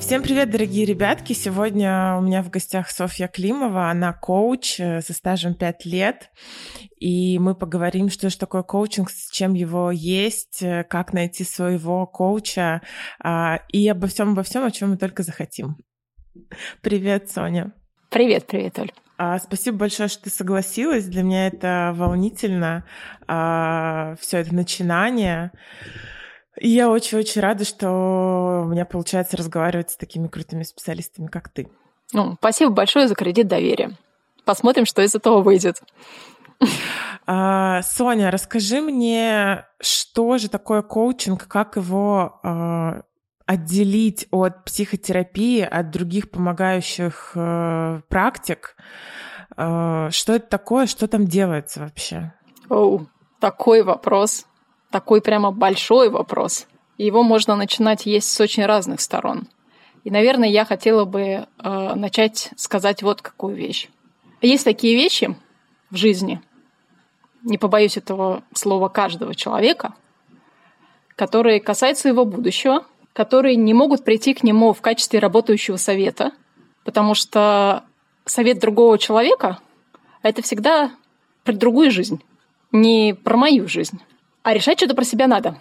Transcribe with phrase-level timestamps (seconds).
[0.00, 1.32] Всем привет, дорогие ребятки!
[1.32, 3.90] Сегодня у меня в гостях Софья Климова.
[3.90, 6.30] Она коуч э, со стажем 5 лет.
[7.00, 12.06] И мы поговорим, что же такое коучинг, с чем его есть, э, как найти своего
[12.06, 12.82] коуча
[13.18, 15.76] а, и обо всем, обо всем, о чем мы только захотим.
[16.82, 17.72] Привет, Соня.
[18.10, 18.92] Привет, привет, Оль.
[19.18, 21.06] А, спасибо большое, что ты согласилась.
[21.06, 22.84] Для меня это волнительно.
[23.26, 25.52] А, все это начинание.
[26.58, 31.68] И я очень-очень рада, что у меня получается разговаривать с такими крутыми специалистами, как ты.
[32.12, 33.96] Ну, спасибо большое за кредит доверия.
[34.44, 35.82] Посмотрим, что из этого выйдет.
[37.26, 43.02] А, Соня, расскажи мне, что же такое коучинг, как его а,
[43.46, 48.76] отделить от психотерапии, от других помогающих э, практик?
[49.56, 52.32] А, что это такое, что там делается вообще?
[52.68, 53.08] Оу,
[53.40, 54.46] такой вопрос
[54.90, 56.66] такой прямо большой вопрос.
[56.98, 59.48] Его можно начинать есть с очень разных сторон.
[60.04, 61.46] И, наверное, я хотела бы э,
[61.94, 63.88] начать сказать вот какую вещь.
[64.40, 65.36] Есть такие вещи
[65.90, 66.40] в жизни,
[67.42, 69.94] не побоюсь этого слова каждого человека,
[71.14, 76.32] которые касаются его будущего, которые не могут прийти к нему в качестве работающего совета,
[76.84, 77.84] потому что
[78.26, 79.58] совет другого человека—
[80.22, 80.90] это всегда
[81.44, 82.22] про другую жизнь,
[82.72, 84.00] не про мою жизнь.
[84.46, 85.58] А решать что-то про себя надо.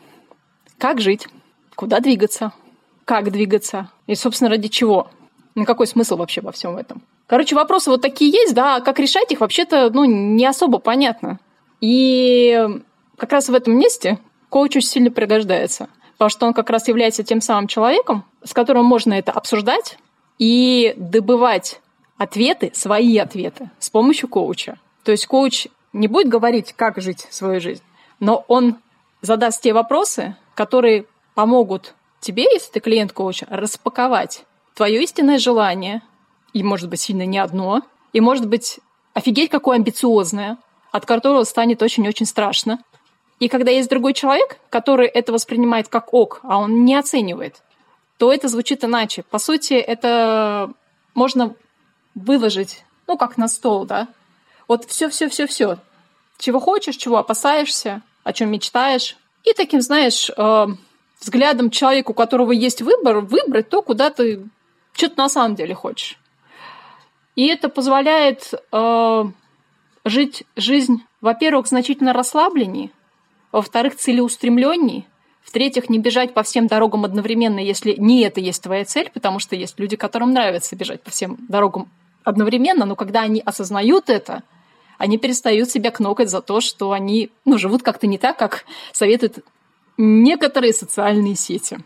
[0.78, 1.28] Как жить?
[1.74, 2.54] Куда двигаться?
[3.04, 3.90] Как двигаться?
[4.06, 5.10] И, собственно, ради чего?
[5.56, 7.02] Ну, какой смысл вообще во всем этом?
[7.26, 11.40] Короче, вопросы вот такие есть, да, а как решать их вообще-то, ну, не особо понятно.
[11.82, 12.64] И
[13.18, 14.20] как раз в этом месте
[14.50, 18.86] коуч очень сильно пригождается, потому что он как раз является тем самым человеком, с которым
[18.86, 19.98] можно это обсуждать
[20.38, 21.82] и добывать
[22.20, 24.78] ответы, свои ответы с помощью коуча.
[25.04, 27.82] То есть коуч не будет говорить, как жить свою жизнь,
[28.20, 28.78] но он
[29.22, 36.02] задаст те вопросы, которые помогут тебе, если ты клиент коуча, распаковать твое истинное желание,
[36.54, 37.82] и, может быть, сильно не одно,
[38.14, 38.80] и, может быть,
[39.14, 40.58] офигеть, какое амбициозное,
[40.92, 42.80] от которого станет очень-очень страшно.
[43.40, 47.62] И когда есть другой человек, который это воспринимает как ок, а он не оценивает,
[48.18, 49.24] то это звучит иначе.
[49.24, 50.72] По сути, это
[51.14, 51.54] можно
[52.14, 54.08] выложить, ну, как на стол, да?
[54.68, 55.78] Вот все-все-все-все.
[56.38, 59.18] Чего хочешь, чего опасаешься, о чем мечтаешь.
[59.44, 60.68] И таким, знаешь, э,
[61.22, 64.48] взглядом человека, у которого есть выбор, выбрать то, куда ты
[64.94, 66.20] что-то на самом деле хочешь.
[67.36, 69.24] И это позволяет э,
[70.06, 72.92] жить жизнь, во-первых, значительно расслабленнее,
[73.52, 75.06] во-вторых, целеустремленнее,
[75.44, 79.56] в-третьих, не бежать по всем дорогам одновременно, если не это есть твоя цель, потому что
[79.56, 81.90] есть люди, которым нравится бежать по всем дорогам
[82.24, 84.44] одновременно, но когда они осознают это–
[84.98, 89.40] они перестают себя кнокать за то, что они ну, живут как-то не так, как советуют
[89.98, 91.78] некоторые социальные сети.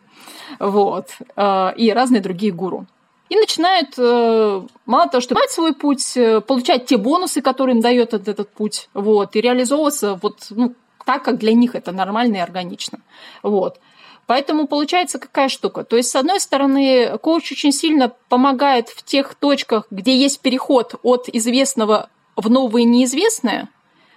[0.60, 1.10] Вот.
[1.36, 2.86] Э, и разные другие гуру.
[3.30, 7.82] И начинают, э, мало того, что понимать свой путь, э, получать те бонусы, которые им
[7.82, 10.74] дает этот, этот путь, вот, и реализовываться вот, ну,
[11.06, 13.00] так, как для них это нормально и органично.
[13.44, 13.80] Вот.
[14.26, 15.84] Поэтому получается какая штука.
[15.84, 20.96] То есть, с одной стороны, коуч очень сильно помогает в тех точках, где есть переход
[21.02, 22.10] от известного
[22.40, 23.70] в новое неизвестное,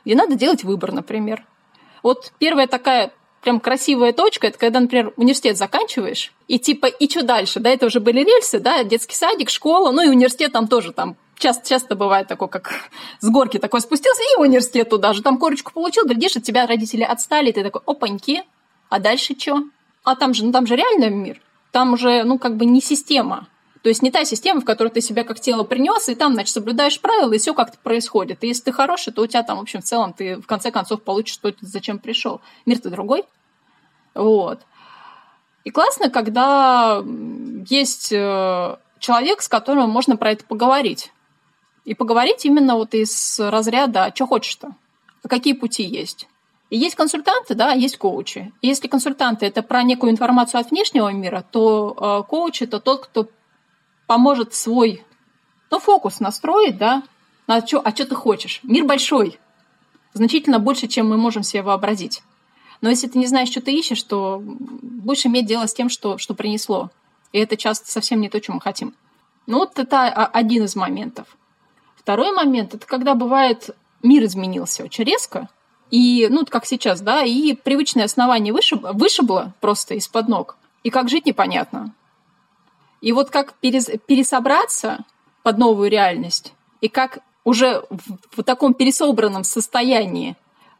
[0.04, 1.44] где надо делать выбор, например.
[2.02, 3.12] Вот первая такая
[3.42, 7.60] прям красивая точка, это когда, например, университет заканчиваешь, и типа, и что дальше?
[7.60, 11.16] Да, это уже были рельсы, да, детский садик, школа, ну и университет там тоже там
[11.38, 12.72] часто, часто бывает такое, как
[13.20, 17.02] с горки такой спустился, и университет туда же, там корочку получил, глядишь, от тебя родители
[17.02, 18.44] отстали, и ты такой, опаньки,
[18.88, 19.64] а дальше что?
[20.04, 21.40] А там же, ну там же реальный мир,
[21.72, 23.48] там уже, ну как бы не система,
[23.82, 26.54] то есть не та система, в которой ты себя как тело принес, и там, значит,
[26.54, 28.44] соблюдаешь правила, и все как-то происходит.
[28.44, 30.70] И если ты хороший, то у тебя там, в общем, в целом ты в конце
[30.70, 32.40] концов получишь то, зачем пришел.
[32.64, 33.24] Мир-то другой.
[34.14, 34.60] Вот.
[35.64, 37.02] И классно, когда
[37.68, 41.12] есть э, человек, с которым можно про это поговорить.
[41.84, 44.76] И поговорить именно вот из разряда, а что хочешь-то,
[45.24, 46.28] а какие пути есть.
[46.70, 48.52] И есть консультанты, да, есть коучи.
[48.60, 53.06] И если консультанты это про некую информацию от внешнего мира, то э, коуч это тот,
[53.06, 53.28] кто
[54.06, 55.04] поможет свой
[55.70, 57.02] ну, фокус настроить, да,
[57.46, 58.60] на чё, а что ты хочешь.
[58.62, 59.38] Мир большой,
[60.12, 62.22] значительно больше, чем мы можем себе вообразить.
[62.80, 66.18] Но если ты не знаешь, что ты ищешь, то будешь иметь дело с тем, что,
[66.18, 66.90] что принесло.
[67.32, 68.94] И это часто совсем не то, что мы хотим.
[69.46, 71.26] Ну вот это один из моментов.
[71.96, 73.70] Второй момент– это когда бывает
[74.02, 75.48] мир изменился очень резко,
[75.90, 81.08] и, ну, как сейчас, да, и привычное основание вышиб, вышибло просто из-под ног, и как
[81.08, 81.94] жить непонятно.
[83.02, 85.04] И вот как пересобраться
[85.42, 90.36] под новую реальность, и как уже в, в таком пересобранном состоянии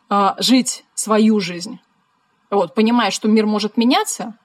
[0.08, 1.80] э, жить свою жизнь,
[2.48, 4.38] вот, понимая, что мир может меняться,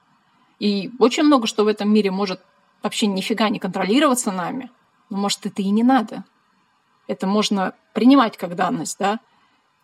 [0.58, 2.40] и очень много что в этом мире может
[2.82, 4.70] вообще нифига не контролироваться нами,
[5.08, 6.24] но, может, это и не надо.
[7.06, 9.20] Это можно принимать как данность, да?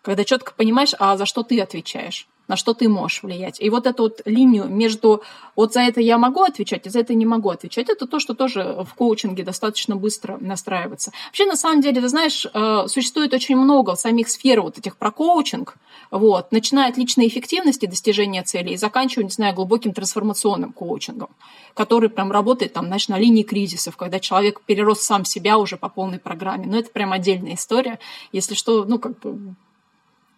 [0.01, 3.59] Когда четко понимаешь, а за что ты отвечаешь на что ты можешь влиять.
[3.61, 5.23] И вот эту вот линию между
[5.55, 8.33] вот за это я могу отвечать, и за это не могу отвечать, это то, что
[8.33, 11.11] тоже в коучинге достаточно быстро настраивается.
[11.27, 15.11] Вообще, на самом деле, ты знаешь, э, существует очень много самих сфер вот этих про
[15.11, 15.77] коучинг,
[16.11, 21.29] вот, начиная от личной эффективности достижения целей и заканчивая, не знаю, глубоким трансформационным коучингом,
[21.73, 25.89] который прям работает там, знаешь, на линии кризисов, когда человек перерос сам себя уже по
[25.89, 26.67] полной программе.
[26.67, 27.99] Но это прям отдельная история.
[28.31, 29.55] Если что, ну, как бы,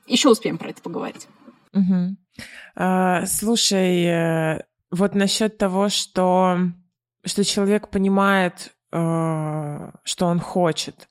[0.08, 1.28] еще успеем про это поговорить.
[1.74, 2.18] Угу.
[2.76, 6.58] А, слушай, э, вот насчет того, что,
[7.26, 11.10] что человек понимает, э, что он хочет.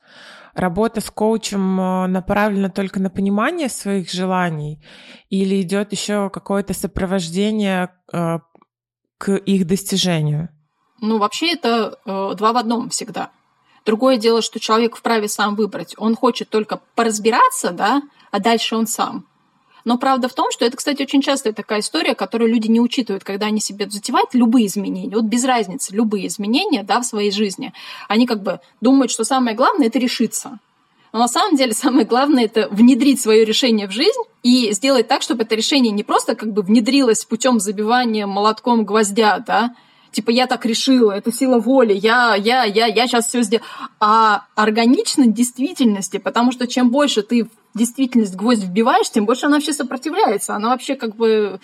[0.55, 4.83] Работа с коучем э, направлена только на понимание своих желаний
[5.29, 7.91] или идет еще какое-то сопровождение
[9.19, 10.51] к их достижению?
[11.01, 13.31] Ну, вообще это два в одном всегда.
[13.87, 15.95] Другое дело, что человек вправе сам выбрать.
[15.97, 19.27] Он хочет только поразбираться, да, а дальше он сам.
[19.87, 23.23] Но правда в том, что это, кстати, очень частая такая история, которую люди не учитывают,
[23.23, 25.15] когда они себе затевают любые изменения.
[25.15, 27.73] Вот без разницы, любые изменения да, в своей жизни.
[28.09, 30.59] Они как бы думают, что самое главное– это решиться.
[31.13, 35.23] Но на самом деле самое главное– это внедрить свое решение в жизнь и сделать так,
[35.23, 39.73] чтобы это решение не просто как бы внедрилось путем забивания молотком гвоздя, да,
[40.11, 43.65] типа я так решила, это сила воли, я, я, я, я сейчас все сделаю,
[44.01, 47.47] а органично действительности, потому что чем больше ты
[47.77, 51.61] действительность гвоздь вбиваешь, тем больше она вообще сопротивляется, она вообще как бы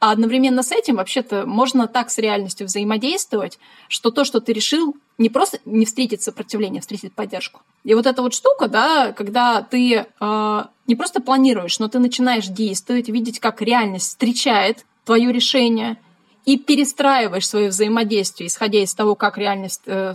[0.00, 4.96] а одновременно с этим вообще-то можно так с реальностью взаимодействовать, что то, что ты решил,
[5.18, 7.60] не просто не встретит сопротивление, а встретит поддержку.
[7.84, 12.46] И вот эта вот штука, да, когда ты э, не просто планируешь, но ты начинаешь
[12.46, 15.98] действовать, видеть, как реальность встречает твое решение–
[16.44, 20.14] и перестраиваешь свое взаимодействие, исходя из того, как реальность э,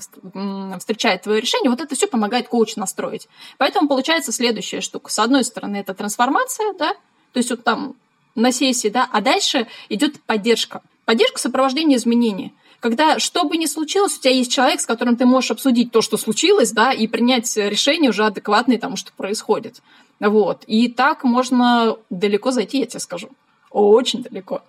[0.79, 3.27] встречает твое решение, вот это все помогает коуч настроить.
[3.57, 5.11] Поэтому получается следующая штука.
[5.11, 6.93] С одной стороны, это трансформация, да,
[7.33, 7.95] то есть вот там
[8.33, 10.81] на сессии, да, а дальше идет поддержка.
[11.05, 12.53] Поддержка сопровождения изменений.
[12.79, 16.01] Когда что бы ни случилось, у тебя есть человек, с которым ты можешь обсудить то,
[16.01, 19.81] что случилось, да, и принять решение уже адекватное тому, что происходит.
[20.19, 20.63] Вот.
[20.67, 23.29] И так можно далеко зайти, я тебе скажу.
[23.71, 24.61] Очень далеко.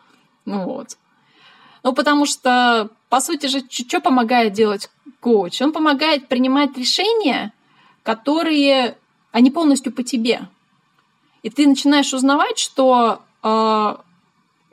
[0.45, 0.97] Ну вот.
[1.87, 4.91] Ну, потому что, по сути же, что помогает делать
[5.21, 5.63] коуч?
[5.63, 7.53] Он помогает принимать решения,
[8.03, 8.99] которые,
[9.31, 10.49] они полностью по тебе.
[11.45, 13.97] И ты начинаешь узнавать, что э,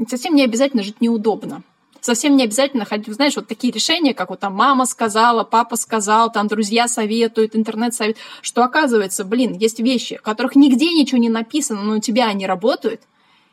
[0.08, 1.62] совсем не обязательно жить неудобно.
[2.02, 6.32] Совсем не обязательно ходить, знаешь, вот такие решения, как вот там мама сказала, папа сказал,
[6.32, 11.30] там друзья советуют, интернет советует, что оказывается, блин, есть вещи, о которых нигде ничего не
[11.30, 13.02] написано, но у тебя они работают.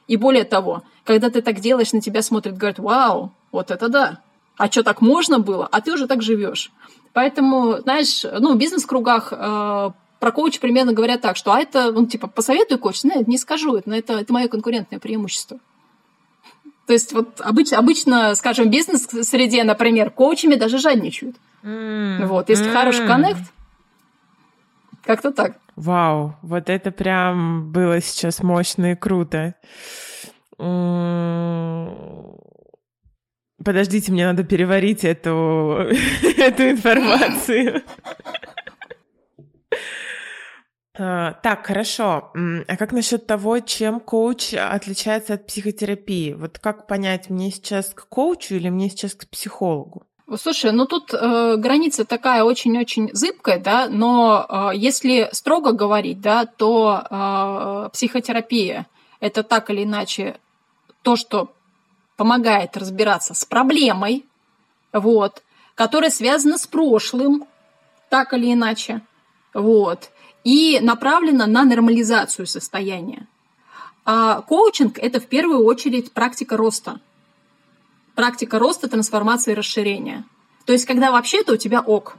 [0.08, 4.20] И более того, когда ты так делаешь, на тебя смотрят, говорят, вау, вот это да.
[4.56, 5.66] А что, так можно было?
[5.70, 6.70] А ты уже так живешь.
[7.12, 12.06] Поэтому, знаешь, ну, в бизнес-кругах э, про коуч примерно говорят так, что а это, ну,
[12.06, 13.02] типа, посоветуй коуч?
[13.04, 15.58] Нет, не скажу, но это, это мое конкурентное преимущество.
[16.86, 21.36] То есть вот обычно, обычно скажем, в бизнес-среде, например, коучами даже жадничают.
[21.62, 22.26] Mm.
[22.26, 22.72] Вот, если mm.
[22.72, 23.42] хороший коннект,
[25.04, 25.56] как-то так.
[25.76, 29.54] Вау, вот это прям было сейчас мощно и круто.
[33.64, 35.30] Подождите, мне надо переварить эту,
[36.38, 37.82] эту информацию.
[40.98, 42.32] А, так, хорошо.
[42.34, 46.32] А как насчет того, чем коуч отличается от психотерапии?
[46.32, 50.04] Вот как понять, мне сейчас к коучу или мне сейчас к психологу?
[50.36, 56.46] Слушай, ну тут э, граница такая очень-очень зыбкая, да, но э, если строго говорить, да,
[56.46, 58.86] то э, психотерапия
[59.18, 60.38] это так или иначе
[61.02, 61.52] то, что
[62.20, 64.26] помогает разбираться с проблемой,
[64.92, 65.42] вот,
[65.74, 67.46] которая связана с прошлым,
[68.10, 69.00] так или иначе,
[69.54, 70.10] вот,
[70.44, 73.26] и направлена на нормализацию состояния.
[74.04, 77.00] А коучинг– это в первую очередь практика роста.
[78.14, 80.26] Практика роста, трансформации, расширения.
[80.66, 82.18] То есть, когда вообще-то у тебя ок.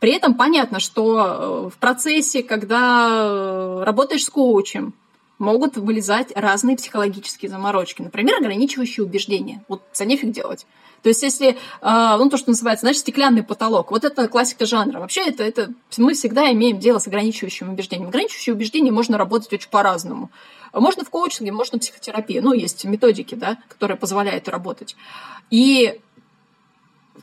[0.00, 4.94] При этом понятно, что э, в процессе, когда э, работаешь с коучем,
[5.38, 8.02] могут вылезать разные психологические заморочки.
[8.02, 9.64] Например, ограничивающие убеждения.
[9.68, 10.66] Вот за нефиг делать.
[11.02, 14.98] То есть, если, а, ну, то, что называется, знаешь, стеклянный потолок, вот это классика жанра.
[14.98, 18.08] Вообще, это, это мы всегда имеем дело с ограничивающим убеждением.
[18.08, 20.30] Ограничивающие убеждения можно работать очень по-разному.
[20.72, 22.40] Можно в коучинге, можно в психотерапии.
[22.40, 24.96] Ну, есть методики, да, которые позволяют работать.
[25.50, 26.00] И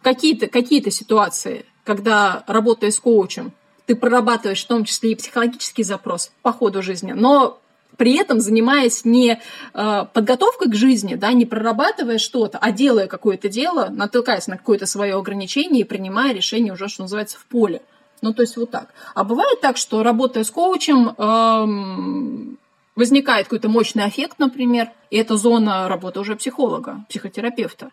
[0.01, 3.51] какие-то какие ситуации, когда работая с коучем,
[3.85, 7.59] ты прорабатываешь в том числе и психологический запрос по ходу жизни, но
[7.97, 9.39] при этом занимаясь не
[9.73, 14.85] э, подготовкой к жизни, да, не прорабатывая что-то, а делая какое-то дело, натыкаясь на какое-то
[14.85, 17.81] свое ограничение и принимая решение уже, что называется, в поле.
[18.21, 18.93] Ну, то есть вот так.
[19.13, 22.57] А бывает так, что работая с коучем, эм,
[22.95, 27.91] возникает какой-то мощный эффект, например, и это зона работы уже психолога, психотерапевта.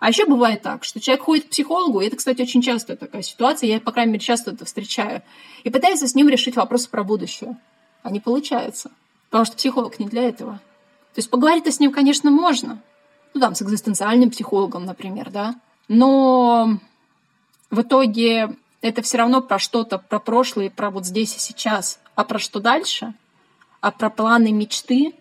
[0.00, 3.22] А еще бывает так, что человек ходит к психологу, и это, кстати, очень часто такая
[3.22, 5.22] ситуация, я, по крайней мере, часто это встречаю,
[5.62, 7.58] и пытается с ним решить вопросы про будущее.
[8.02, 8.90] А не получается.
[9.30, 10.54] Потому что психолог не для этого.
[11.14, 12.82] То есть поговорить-то с ним, конечно, можно.
[13.32, 15.54] Ну, там, с экзистенциальным психологом, например, да.
[15.88, 16.78] Но
[17.70, 22.00] в итоге это все равно про что-то, про прошлое, про вот здесь и сейчас.
[22.14, 23.14] А про что дальше?
[23.80, 25.14] А про планы, мечты?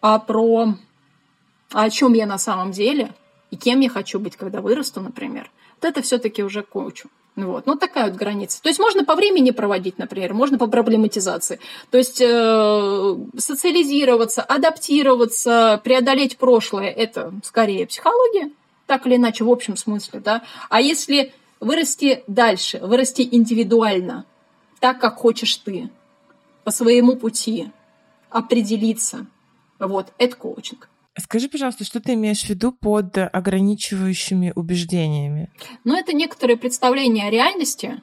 [0.00, 0.74] А про...
[1.72, 3.12] А о чем я на самом деле?
[3.50, 5.50] И кем я хочу быть, когда вырасту, например?
[5.76, 7.08] Вот это все-таки уже коучу.
[7.36, 7.66] Вот.
[7.66, 8.60] Ну, такая вот граница.
[8.60, 11.60] То есть можно по времени проводить, например, можно по проблематизации.
[11.90, 18.50] То есть э, социализироваться, адаптироваться, преодолеть прошлое– это скорее психология,
[18.86, 20.20] так или иначе, в общем смысле.
[20.20, 20.42] Да?
[20.68, 24.26] А если вырасти дальше, вырасти индивидуально,
[24.80, 25.90] так, как хочешь ты,
[26.64, 27.70] по своему пути,
[28.28, 29.26] определиться,
[29.78, 30.88] вот, это коучинг.
[31.20, 35.50] Скажи, пожалуйста, что ты имеешь в виду под ограничивающими убеждениями?
[35.84, 38.02] Ну, это некоторые представления о реальности,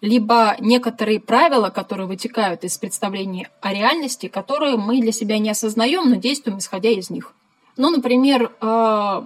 [0.00, 6.10] либо некоторые правила, которые вытекают из представлений о реальности, которые мы для себя не осознаем,
[6.10, 7.32] но действуем исходя из них.
[7.76, 9.24] Ну, например, э,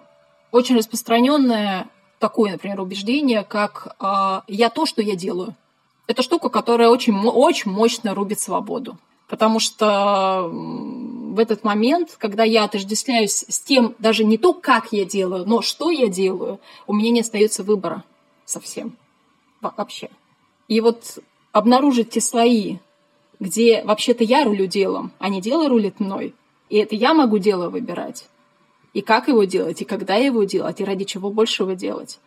[0.52, 5.56] очень распространенное такое, например, убеждение, как э, «я то, что я делаю».
[6.06, 8.99] Это штука, которая очень, очень мощно рубит свободу.
[9.30, 15.04] Потому что в этот момент, когда я отождествляюсь с тем, даже не то, как я
[15.04, 16.58] делаю, но что я делаю,
[16.88, 18.02] у меня не остается выбора
[18.44, 18.96] совсем
[19.60, 20.10] вообще.
[20.66, 21.20] И вот
[21.52, 22.78] обнаружить те слои,
[23.38, 26.34] где вообще-то я рулю делом, а не дело рулит мной,
[26.68, 28.28] и это я могу дело выбирать,
[28.94, 32.18] и как его делать, и когда его делать, и ради чего больше его делать.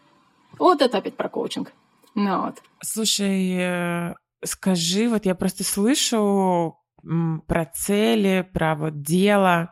[0.57, 1.74] Вот это опять про коучинг.
[2.15, 2.62] Ну, вот.
[2.81, 4.13] Слушай, э,
[4.45, 6.77] скажи, вот я просто слышу
[7.48, 9.72] про цели, про вот дело.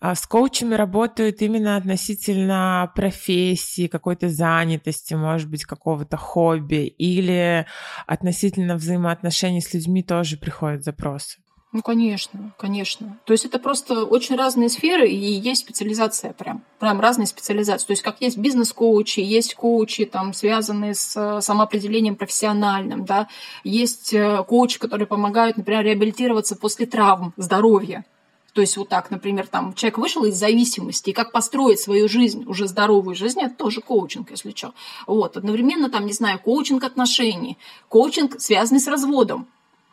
[0.00, 7.66] А с коучами работают именно относительно профессии, какой-то занятости, может быть, какого-то хобби, или
[8.06, 11.38] относительно взаимоотношений с людьми тоже приходят запросы.
[11.76, 13.18] Ну, конечно, конечно.
[13.26, 16.62] То есть это просто очень разные сферы, и есть специализация прям.
[16.78, 17.86] Прям разные специализации.
[17.86, 23.28] То есть как есть бизнес-коучи, есть коучи, там, связанные с э, самоопределением профессиональным, да.
[23.62, 28.06] Есть э, коучи, которые помогают, например, реабилитироваться после травм, здоровья.
[28.54, 32.44] То есть вот так, например, там человек вышел из зависимости, и как построить свою жизнь,
[32.46, 34.72] уже здоровую жизнь, это тоже коучинг, если что.
[35.06, 37.58] Вот, одновременно там, не знаю, коучинг отношений,
[37.90, 39.46] коучинг, связанный с разводом.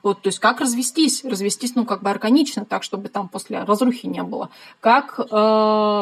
[0.04, 1.24] Вот, то есть как развестись?
[1.24, 4.50] Развестись, ну, как бы органично, так, чтобы там после разрухи не было.
[4.82, 5.24] Как э,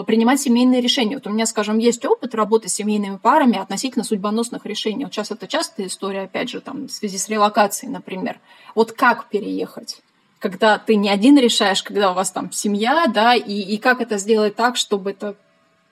[0.08, 1.18] принимать семейные решения?
[1.18, 5.06] Вот у меня, скажем, есть опыт работы с семейными парами относительно судьбоносных решений.
[5.06, 8.40] Вот сейчас это частая история, опять же, там, в связи с релокацией, например.
[8.74, 10.02] Вот как переехать?
[10.40, 14.18] Когда ты не один решаешь, когда у вас там семья, да, и, и как это
[14.18, 15.36] сделать так, чтобы это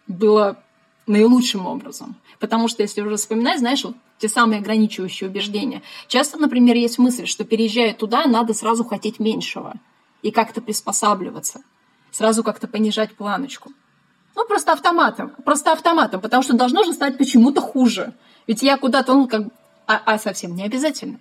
[0.07, 0.57] было
[1.05, 2.15] наилучшим образом.
[2.39, 5.81] Потому что, если уже вспоминать, знаешь, вот те самые ограничивающие убеждения.
[6.07, 9.73] Часто, например, есть мысль, что переезжая туда, надо сразу хотеть меньшего
[10.21, 11.61] и как-то приспосабливаться,
[12.11, 13.71] сразу как-то понижать планочку.
[14.35, 18.13] Ну, просто автоматом, просто автоматом, потому что должно же стать почему-то хуже.
[18.47, 19.43] Ведь я куда-то, ну, как...
[19.87, 21.19] А, а совсем не обязательно.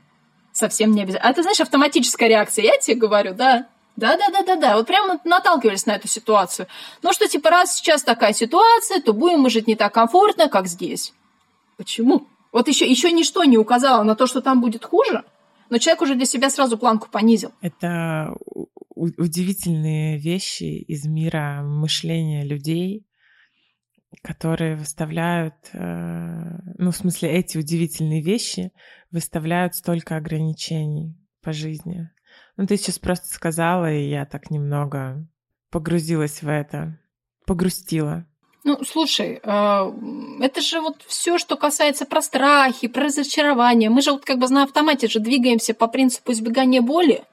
[0.52, 1.30] Совсем не обязательно.
[1.30, 6.06] А ты знаешь, автоматическая реакция, я тебе говорю, да, да-да-да-да-да, вот прямо наталкивались на эту
[6.06, 6.68] ситуацию.
[7.02, 10.66] Ну что, типа, раз сейчас такая ситуация, то будем мы жить не так комфортно, как
[10.66, 11.12] здесь.
[11.76, 12.26] Почему?
[12.52, 15.24] Вот еще, еще ничто не указало на то, что там будет хуже,
[15.70, 17.52] но человек уже для себя сразу планку понизил.
[17.60, 18.34] Это
[18.94, 23.06] удивительные вещи из мира мышления людей,
[24.22, 28.72] которые выставляют, э, ну, в смысле, эти удивительные вещи
[29.10, 32.10] выставляют столько ограничений по жизни.
[32.56, 35.26] Ну, ты сейчас просто сказала, и я так немного
[35.70, 36.98] погрузилась в это,
[37.46, 38.26] погрустила.
[38.64, 39.92] Ну, слушай, э,
[40.40, 43.88] это же вот все, что касается про страхи, про разочарование.
[43.88, 47.24] Мы же вот как бы на автомате же двигаемся по принципу избегания боли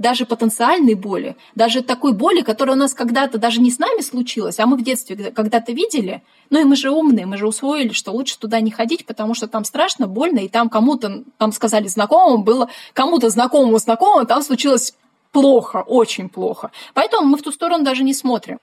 [0.00, 4.58] даже потенциальной боли, даже такой боли, которая у нас когда-то даже не с нами случилась,
[4.58, 6.22] а мы в детстве когда-то видели.
[6.48, 9.46] Ну и мы же умные, мы же усвоили, что лучше туда не ходить, потому что
[9.46, 14.94] там страшно, больно, и там кому-то, там сказали знакомому, было кому-то знакомому знакомому, там случилось
[15.32, 16.70] плохо, очень плохо.
[16.94, 18.58] Поэтому мы в ту сторону даже не смотрим.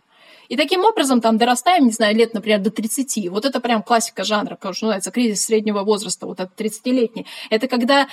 [0.50, 3.30] И таким образом там дорастаем, не знаю, лет, например, до 30.
[3.30, 7.26] Вот это прям классика жанра, как что называется, кризис среднего возраста, вот этот 30-летний.
[7.50, 8.08] Это когда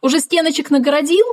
[0.00, 1.26] уже стеночек нагородил,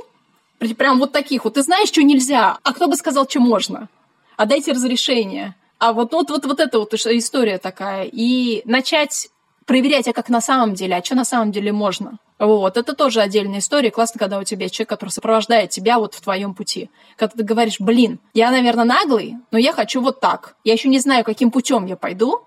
[0.76, 1.54] Прям вот таких вот.
[1.54, 3.88] Ты знаешь, что нельзя, а кто бы сказал, что можно?
[4.36, 5.54] А дайте разрешение.
[5.78, 8.08] А вот, вот, вот, вот эта вот история такая.
[8.10, 9.28] И начать
[9.68, 12.18] проверять, а как на самом деле, а что на самом деле можно.
[12.38, 13.90] Вот, это тоже отдельная история.
[13.90, 16.88] Классно, когда у тебя есть человек, который сопровождает тебя вот в твоем пути.
[17.16, 20.56] Когда ты говоришь, блин, я, наверное, наглый, но я хочу вот так.
[20.64, 22.40] Я еще не знаю, каким путем я пойду,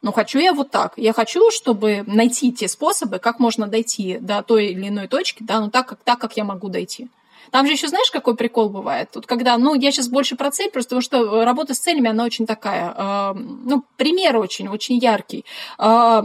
[0.00, 0.92] но хочу я вот так.
[0.96, 5.60] Я хочу, чтобы найти те способы, как можно дойти до той или иной точки, да,
[5.60, 7.08] ну так, как, так, как я могу дойти.
[7.50, 9.10] Там же еще знаешь, какой прикол бывает?
[9.12, 12.24] Тут когда, ну, я сейчас больше про цель, просто потому что работа с целями, она
[12.24, 15.44] очень такая, э, ну, пример очень, очень яркий.
[15.76, 16.22] Э,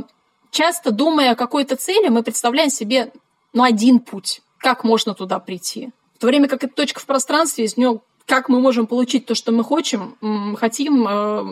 [0.55, 3.11] часто, думая о какой-то цели, мы представляем себе,
[3.53, 5.91] ну, один путь, как можно туда прийти.
[6.15, 9.35] В то время как эта точка в пространстве, из нее как мы можем получить то,
[9.35, 11.43] что мы хотим, хотим э,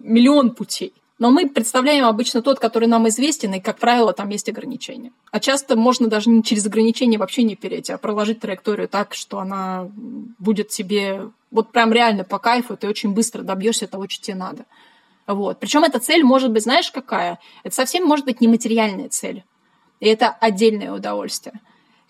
[0.00, 0.94] миллион путей.
[1.18, 5.12] Но мы представляем обычно тот, который нам известен, и, как правило, там есть ограничения.
[5.30, 9.38] А часто можно даже не через ограничения вообще не перейти, а проложить траекторию так, что
[9.38, 9.90] она
[10.38, 14.66] будет тебе вот прям реально по кайфу, ты очень быстро добьешься того, что тебе надо.
[15.26, 15.58] Вот.
[15.58, 17.38] Причем эта цель может быть, знаешь, какая?
[17.64, 19.44] Это совсем может быть нематериальная цель.
[20.00, 21.60] И это отдельное удовольствие.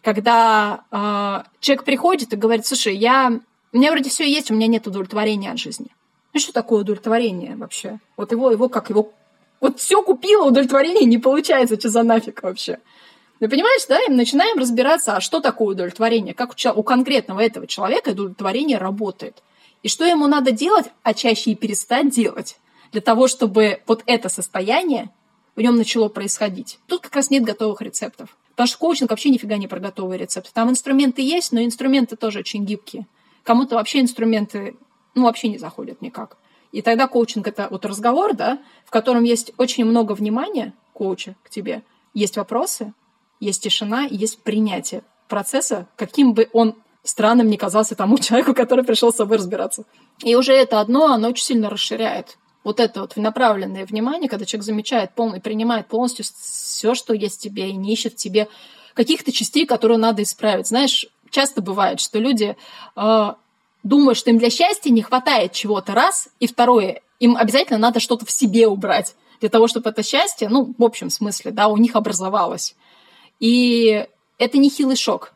[0.02, 3.40] Когда э, человек приходит и говорит, слушай, я,
[3.72, 5.88] у меня вроде все есть, у меня нет удовлетворения от жизни.
[6.32, 7.98] Ну что такое удовлетворение вообще?
[8.16, 9.12] Вот его, его как его...
[9.60, 12.78] Вот все купила, удовлетворение не получается, что за нафиг вообще?
[13.38, 13.98] Ты понимаешь, да?
[14.04, 19.42] И начинаем разбираться, а что такое удовлетворение, как у, у конкретного этого человека удовлетворение работает.
[19.82, 22.58] И что ему надо делать, а чаще и перестать делать,
[22.96, 25.10] для того, чтобы вот это состояние
[25.54, 26.78] в нем начало происходить.
[26.86, 28.34] Тут как раз нет готовых рецептов.
[28.52, 30.48] Потому что коучинг вообще нифига не про готовые рецепты.
[30.54, 33.06] Там инструменты есть, но инструменты тоже очень гибкие.
[33.42, 34.76] Кому-то вообще инструменты
[35.14, 36.38] ну, вообще не заходят никак.
[36.72, 41.50] И тогда коучинг– это вот разговор, да, в котором есть очень много внимания коуча к
[41.50, 41.82] тебе,
[42.14, 42.94] есть вопросы,
[43.40, 49.12] есть тишина есть принятие процесса, каким бы он странным не казался тому человеку, который пришел
[49.12, 49.84] с собой разбираться.
[50.24, 54.64] И уже это одно, оно очень сильно расширяет вот это вот направленное внимание, когда человек
[54.64, 58.48] замечает, полный, принимает полностью все, что есть в тебе, и не ищет в тебе
[58.94, 60.66] каких-то частей, которые надо исправить.
[60.66, 62.56] Знаешь, часто бывает, что люди
[62.96, 63.32] э,
[63.84, 68.26] думают, что им для счастья не хватает чего-то, раз, и второе, им обязательно надо что-то
[68.26, 71.94] в себе убрать для того, чтобы это счастье, ну, в общем смысле, да, у них
[71.94, 72.74] образовалось.
[73.38, 75.34] И это не хилый шок,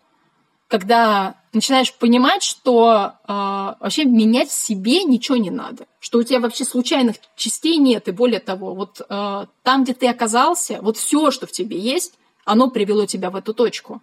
[0.71, 3.33] когда начинаешь понимать, что э,
[3.81, 8.13] вообще менять в себе ничего не надо, что у тебя вообще случайных частей нет, и
[8.13, 12.71] более того, вот э, там, где ты оказался, вот все, что в тебе есть, оно
[12.71, 14.01] привело тебя в эту точку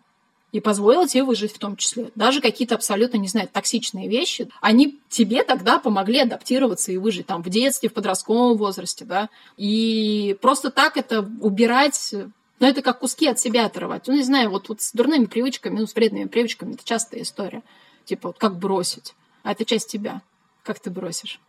[0.52, 2.12] и позволило тебе выжить в том числе.
[2.16, 7.44] Даже какие-то абсолютно, не знаю, токсичные вещи, они тебе тогда помогли адаптироваться и выжить там
[7.44, 9.30] в детстве, в подростковом возрасте, да.
[9.56, 12.14] И просто так это убирать
[12.60, 14.08] но это как куски от себя отрывать.
[14.08, 17.64] Ну, не знаю, вот, вот с дурными привычками, ну, с вредными привычками, это частая история.
[18.06, 19.14] Типа, вот как бросить?
[19.44, 20.22] А это часть тебя.
[20.64, 21.40] Как ты бросишь?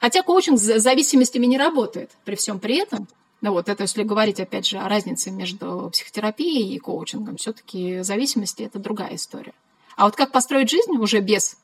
[0.00, 2.10] Хотя коучинг с зависимостями не работает.
[2.24, 3.08] При всем при этом
[3.42, 8.62] ну вот, это если говорить, опять же, о разнице между психотерапией и коучингом, все-таки зависимости–
[8.64, 9.52] это другая история.
[9.96, 11.56] А вот как построить жизнь уже без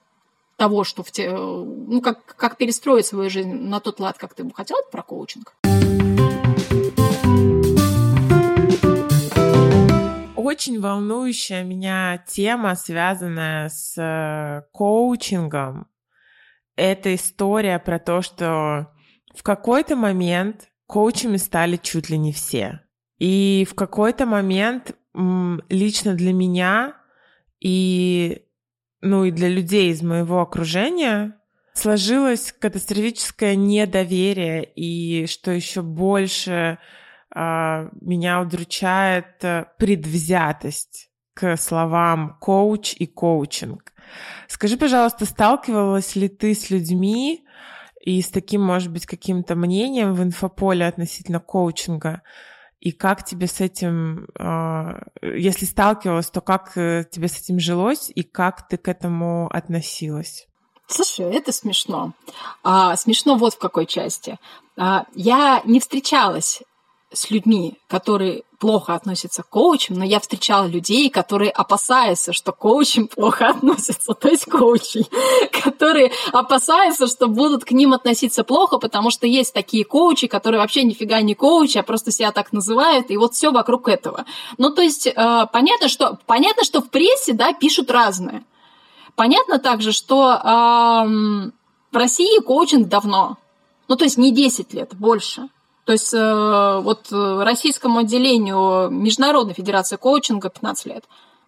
[0.56, 4.42] того, что в те, ну, как, как перестроить свою жизнь на тот лад, как ты
[4.42, 5.54] бы хотел, про коучинг.
[10.48, 15.88] Очень волнующая меня тема, связанная с э, коучингом.
[16.74, 18.90] Это история про то, что
[19.34, 22.80] в какой-то момент коучами стали чуть ли не все.
[23.18, 24.96] И в какой-то момент
[25.68, 26.96] лично для меня
[27.60, 28.46] и,
[29.02, 31.38] ну, и для людей из моего окружения
[31.74, 36.78] сложилось катастрофическое недоверие, и что еще больше
[37.34, 43.92] меня удручает э, предвзятость к словам коуч и коучинг.
[44.48, 47.44] Скажи, пожалуйста, сталкивалась ли ты с людьми,
[48.08, 52.22] и с таким, может быть, каким-то мнением в инфополе относительно коучинга.
[52.80, 58.10] И как тебе с этим, а, если сталкивалась, то как э, тебе с этим жилось
[58.14, 60.46] и как ты к этому относилась?
[60.86, 62.12] Слушай, это смешно.
[62.62, 64.38] А, смешно вот в какой части.
[64.78, 66.62] А, я не встречалась
[67.12, 73.06] с людьми, которые плохо относятся к коучам, но я встречала людей, которые опасаются, что коучам
[73.06, 75.06] плохо относятся, то есть коучи,
[75.62, 80.82] которые опасаются, что будут к ним относиться плохо, потому что есть такие коучи, которые вообще
[80.82, 84.26] нифига не коучи, а просто себя так называют, и вот все вокруг этого.
[84.58, 88.44] Ну, то есть э, понятно, что, понятно, что в прессе, да, пишут разное.
[89.14, 90.38] Понятно также, что э,
[91.92, 93.38] в России коучинг давно,
[93.86, 95.48] ну, то есть не 10 лет, больше–
[95.88, 101.04] то есть э, вот э, российскому отделению Международной Федерации коучинга 15 лет.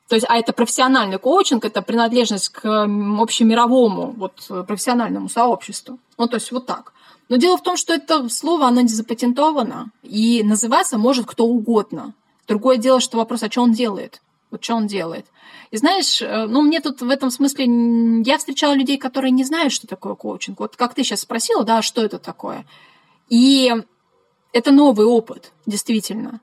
[0.09, 5.98] То есть, а это профессиональный коучинг, это принадлежность к общемировому, вот, профессиональному сообществу.
[6.16, 6.94] Ну, то есть вот так.
[7.29, 12.14] Но дело в том, что это слово, оно не запатентовано, и называться может кто угодно.
[12.48, 14.22] Другое дело, что вопрос, а что он делает?
[14.50, 15.26] Вот что он делает?
[15.70, 17.66] И знаешь, э, ну, мне тут в этом смысле...
[18.24, 20.61] Я встречала людей, которые не знают, что такое коучинг.
[20.61, 22.64] Вот как ты сейчас спросила, да, что это такое?
[23.29, 23.70] И
[24.52, 26.40] это новый опыт, действительно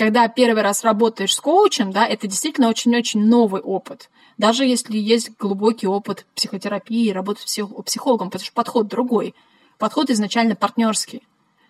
[0.00, 4.08] когда первый раз работаешь с коучем, да, это действительно очень-очень новый опыт.
[4.38, 9.34] Даже если есть глубокий опыт психотерапии, работы с психологом, потому что подход другой.
[9.76, 11.20] Подход изначально партнерский.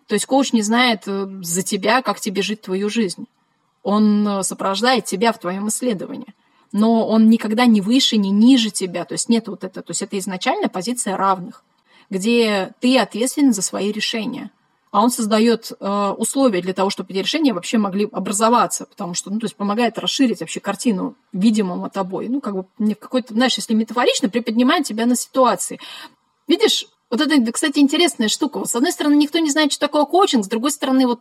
[0.06, 3.26] То есть коуч не знает э, за тебя, как тебе жить твою жизнь.
[3.82, 6.32] Он э, сопровождает тебя в твоем исследовании.
[6.70, 9.04] Но он никогда не выше, не ниже тебя.
[9.04, 9.82] То есть нет вот это.
[9.82, 11.64] То есть это изначально позиция равных,
[12.10, 14.52] где ты ответственен за свои решения
[14.90, 19.30] а он создает э, условия для того, чтобы эти решения вообще могли образоваться, потому что,
[19.30, 22.28] ну, то есть помогает расширить вообще картину видимого тобой.
[22.28, 25.78] Ну, как бы не в какой-то, знаешь, если метафорично, приподнимает тебя на ситуации.
[26.48, 28.58] Видишь, вот это, кстати, интересная штука.
[28.58, 31.20] Вот, с одной стороны, никто не знает, что такое коучинг, с другой стороны, вот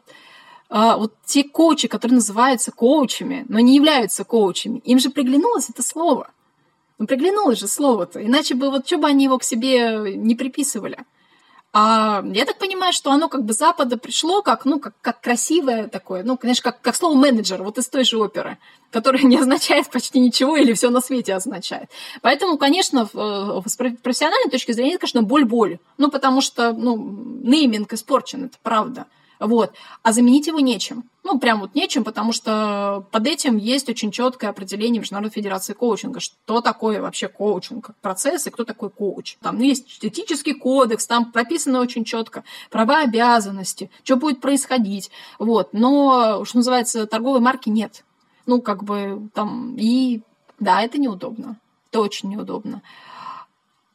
[0.70, 5.84] а, вот те коучи, которые называются коучами, но не являются коучами, им же приглянулось это
[5.84, 6.32] слово.
[7.00, 11.06] Ну, приглянулось же слово-то, иначе бы вот что бы они его к себе не приписывали.
[11.72, 15.88] А я так понимаю, что оно как бы Запада пришло как, ну, как, как красивое
[15.88, 18.58] такое, ну, конечно, как, как слово менеджер, вот из той же оперы,
[18.92, 21.90] которое не означает почти ничего или все на свете означает.
[22.22, 25.78] Поэтому, конечно, с профессиональной точки зрения, конечно, боль-боль.
[26.00, 26.98] Ну, потому что, ну,
[27.44, 29.06] нейминг испорчен, это правда.
[29.40, 29.74] Вот.
[30.04, 31.06] А заменить его нечем.
[31.24, 36.20] Ну, прям вот нечем, потому что под этим есть очень четкое определение Международной Федерации коучинга,
[36.20, 39.38] что такое вообще коучинг как процесс и кто такой коуч.
[39.42, 45.10] Там ну, есть этический кодекс, там прописано очень четко права, обязанности, что будет происходить.
[45.38, 45.70] Вот.
[45.72, 48.04] Но, что называется, торговой марки нет.
[48.46, 50.22] Ну, как бы там и
[50.60, 51.58] да, это неудобно.
[51.90, 52.82] Это очень неудобно.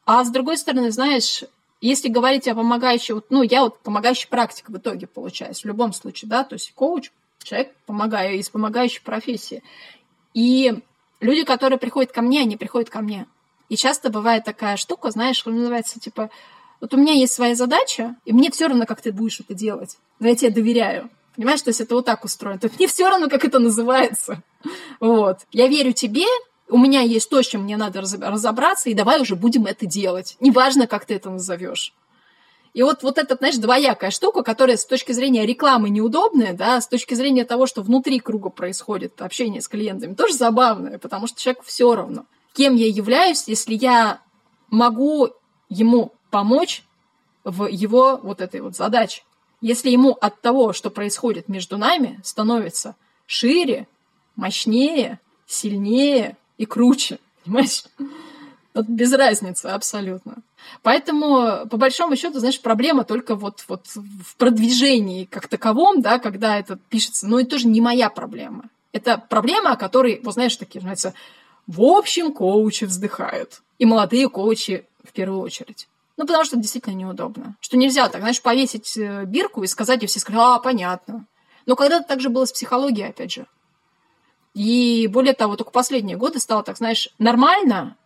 [0.06, 1.44] А с другой стороны, знаешь,
[1.88, 6.30] если говорить о помогающей, ну, я вот помогающий практик в итоге получаюсь, в любом случае,
[6.30, 7.10] да, то есть коуч,
[7.42, 9.62] человек, помогаю из помогающей профессии.
[10.32, 10.74] И
[11.20, 13.26] люди, которые приходят ко мне, они приходят ко мне.
[13.68, 16.30] И часто бывает такая штука, знаешь, что называется, типа,
[16.80, 19.96] вот у меня есть своя задача, и мне все равно, как ты будешь это делать.
[20.20, 21.10] Но я тебе доверяю.
[21.36, 22.60] Понимаешь, то есть это вот так устроено.
[22.60, 24.42] То есть мне все равно, как это называется.
[25.00, 25.40] Вот.
[25.52, 26.24] Я верю тебе,
[26.68, 30.36] у меня есть то, с чем мне надо разобраться, и давай уже будем это делать.
[30.40, 31.92] Неважно, как ты это назовешь.
[32.72, 36.88] И вот, вот эта, знаешь, двоякая штука, которая с точки зрения рекламы неудобная, да, с
[36.88, 41.64] точки зрения того, что внутри круга происходит общение с клиентами, тоже забавная, потому что человеку
[41.66, 44.20] все равно, кем я являюсь, если я
[44.70, 45.28] могу
[45.68, 46.82] ему помочь
[47.44, 49.22] в его вот этой вот задаче.
[49.60, 52.96] Если ему от того, что происходит между нами, становится
[53.26, 53.86] шире,
[54.34, 57.84] мощнее, сильнее, и круче, понимаешь?
[58.74, 60.36] Вот без разницы абсолютно.
[60.82, 66.58] Поэтому, по большому счету, знаешь, проблема только вот, вот в продвижении как таковом, да, когда
[66.58, 67.28] это пишется.
[67.28, 68.64] Но это тоже не моя проблема.
[68.92, 71.14] Это проблема, о которой, вот знаешь, такие, называется,
[71.66, 73.62] в общем, коучи вздыхают.
[73.78, 75.88] И молодые коучи в первую очередь.
[76.16, 77.56] Ну, потому что действительно неудобно.
[77.60, 81.26] Что нельзя так, знаешь, повесить э, бирку и сказать, и все скажут, а, понятно.
[81.66, 83.46] Но когда-то так же было с психологией, опять же.
[84.54, 87.96] И более того, только последние годы стало так, знаешь, нормально,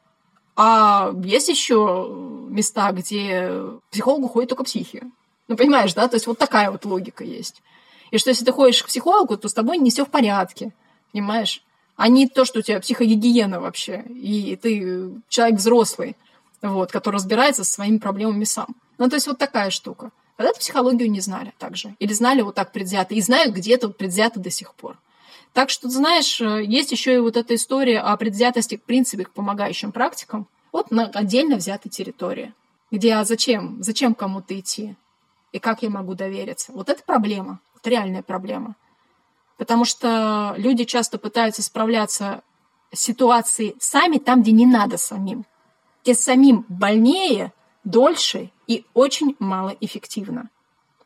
[0.56, 2.08] а есть еще
[2.48, 3.50] места, где
[3.90, 5.04] психологу ходят только психи.
[5.46, 6.08] Ну, понимаешь, да?
[6.08, 7.62] То есть вот такая вот логика есть.
[8.10, 10.74] И что если ты ходишь к психологу, то с тобой не все в порядке,
[11.12, 11.62] понимаешь?
[11.96, 16.16] А не то, что у тебя психогигиена вообще, и ты человек взрослый,
[16.62, 18.68] вот, который разбирается со своими проблемами сам.
[18.98, 20.10] Ну, то есть вот такая штука.
[20.36, 21.94] Когда-то психологию не знали также.
[21.98, 23.14] Или знали вот так предвзято.
[23.14, 24.96] И знают где-то предвзято до сих пор.
[25.58, 29.32] Так что, знаешь, э, есть еще и вот эта история о предвзятости, в принципе, к
[29.32, 30.46] помогающим практикам.
[30.70, 32.54] Вот на отдельно взятой территории,
[32.92, 34.94] где а зачем, зачем кому-то идти
[35.50, 36.70] и как я могу довериться.
[36.70, 38.76] Вот это проблема, это реальная проблема.
[39.56, 42.44] Потому что люди часто пытаются справляться
[42.92, 45.44] с ситуацией сами там, где не надо самим.
[46.04, 50.50] Где самим больнее, дольше и очень малоэффективно.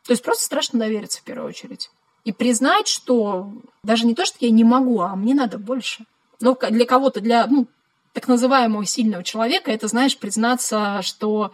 [0.05, 1.89] То есть просто страшно довериться в первую очередь
[2.23, 3.51] и признать, что
[3.83, 6.05] даже не то, что я не могу, а мне надо больше.
[6.39, 7.67] Но для кого-то, для ну,
[8.13, 11.51] так называемого сильного человека, это, знаешь, признаться, что,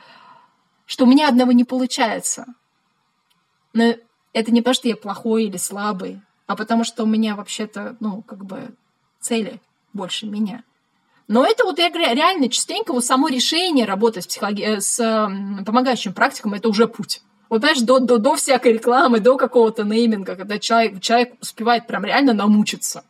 [0.86, 2.46] что у меня одного не получается.
[3.74, 3.96] Но
[4.34, 8.22] это не потому, что я плохой или слабый, а потому что у меня вообще-то, ну,
[8.22, 8.76] как бы
[9.20, 9.62] цели
[9.94, 10.64] больше меня.
[11.28, 14.64] Но это вот я говорю, реально частенько вот само решение работать с, психологи...
[14.64, 14.98] Э, с
[15.66, 17.22] помогающим практиком, это уже путь.
[17.50, 22.06] Вот знаешь, до, до, до всякой рекламы, до какого-то нейминга, когда человек, человек успевает прям
[22.06, 23.04] реально намучиться,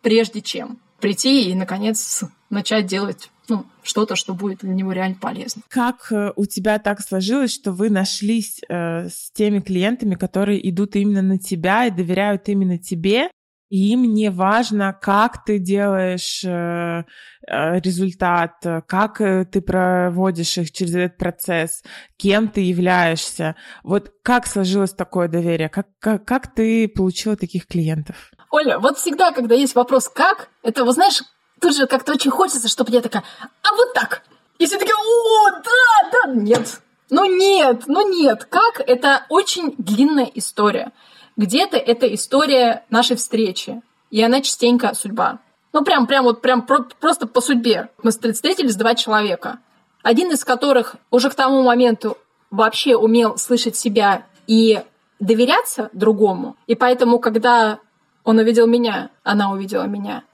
[0.00, 0.78] прежде чем.
[1.00, 5.62] прийти и, наконец, начать делать ну, что-то, что будет для него реально полезно.
[5.68, 10.94] Как э, у тебя так сложилось, что вы нашлись э, с теми клиентами, которые идут
[10.94, 13.28] именно на тебя и доверяют именно тебе,
[13.70, 17.04] им не важно, как ты делаешь э,
[17.46, 21.82] э результат, как ты проводишь их через этот процесс,
[22.16, 23.56] кем ты являешься.
[23.82, 25.68] Вот как сложилось такое доверие?
[25.68, 28.30] Как, как, как ты получила таких клиентов?
[28.50, 31.22] Оля, вот всегда, когда есть вопрос «как?», это, вот знаешь,
[31.60, 33.22] тут же как-то очень хочется, чтобы я такая
[33.62, 34.22] «а вот так!»
[34.58, 36.80] И все такие «о, да, да!» Нет,
[37.10, 38.44] ну нет, ну нет.
[38.44, 38.80] Как?
[38.80, 40.92] Это очень длинная история.
[41.36, 45.38] Где-то это история нашей встречи, и она частенько судьба.
[45.72, 47.88] Ну, прям, прям вот, прям про- просто по судьбе.
[48.02, 49.58] Мы встретились два человека.
[50.02, 52.16] Один из которых уже к тому моменту
[52.50, 54.82] вообще умел слышать себя и
[55.20, 56.56] доверяться другому.
[56.66, 57.78] И поэтому, когда
[58.24, 60.24] он увидел меня, она увидела меня.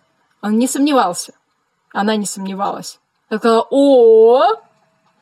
[0.41, 1.35] Он не сомневался.
[1.93, 2.99] Она не сомневалась.
[3.31, 4.43] Я сказала, о,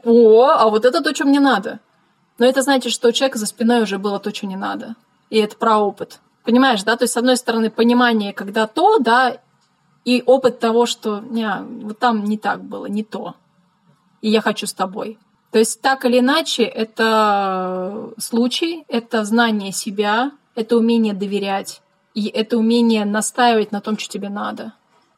[0.05, 1.81] о, а вот это то, что мне надо.
[2.39, 4.97] Но это значит, что у человека за спиной уже было то, что не надо.
[5.35, 6.21] И это про опыт.
[6.45, 6.97] Понимаешь, да?
[6.97, 9.39] То есть, с одной стороны, понимание, когда то, да,
[10.05, 11.49] и опыт того, что не,
[11.83, 13.35] вот там не так было, не то.
[14.21, 15.19] И я хочу с тобой.
[15.51, 21.83] То есть, так или иначе, это случай, это знание себя, это умение доверять,
[22.15, 24.75] и это умение настаивать на том, что тебе надо.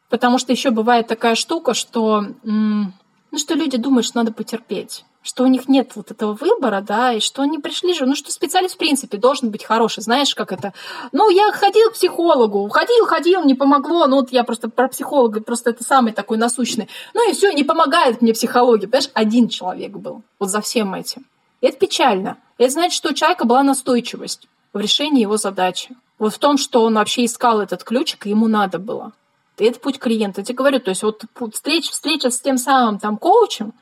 [0.09, 2.91] Потому что еще бывает такая штука, что, ну,
[3.37, 7.19] что люди думают, что надо потерпеть что у них нет вот этого выбора, да, и
[7.19, 10.73] что они пришли же, ну что специалист в принципе должен быть хороший, знаешь, как это,
[11.11, 15.41] ну я ходил к психологу, ходил, ходил, не помогло, ну вот я просто про психолога,
[15.41, 19.91] просто это самый такой насущный, ну и все, не помогает мне психология, понимаешь, один человек
[19.91, 21.25] был вот за всем этим.
[21.59, 22.37] И это печально.
[22.57, 25.95] Это значит, что у человека была настойчивость в решении его задачи.
[26.19, 29.11] Вот в том, что он вообще искал этот ключик, и ему надо было.
[29.57, 30.41] И это путь клиента.
[30.41, 33.73] Я тебе говорю, то есть вот встреча, встреча с тем самым там коучем,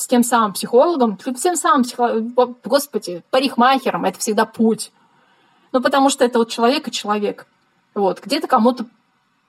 [0.00, 4.92] с тем самым психологом, с тем самым психологом, господи, парикмахером, это всегда путь.
[5.72, 7.46] Ну, потому что это вот человек и человек.
[7.94, 8.20] Вот.
[8.20, 8.86] Где-то кому-то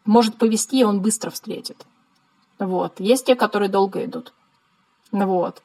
[0.05, 1.85] может повести, и он быстро встретит.
[2.59, 2.99] Вот.
[2.99, 4.33] Есть те, которые долго идут.
[5.11, 5.61] Вот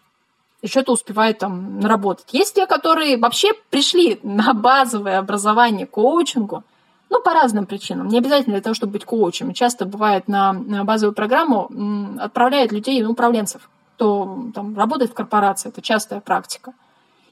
[0.63, 2.27] и что-то успевают там наработать.
[2.33, 6.65] Есть те, которые вообще пришли на базовое образование коучингу,
[7.09, 8.09] ну, по разным причинам.
[8.09, 9.53] Не обязательно для того, чтобы быть коучем.
[9.53, 11.71] Часто бывает на, на базовую программу
[12.19, 15.71] отправляют людей, ну, управленцев, кто там работает в корпорации.
[15.71, 16.73] Это частая практика.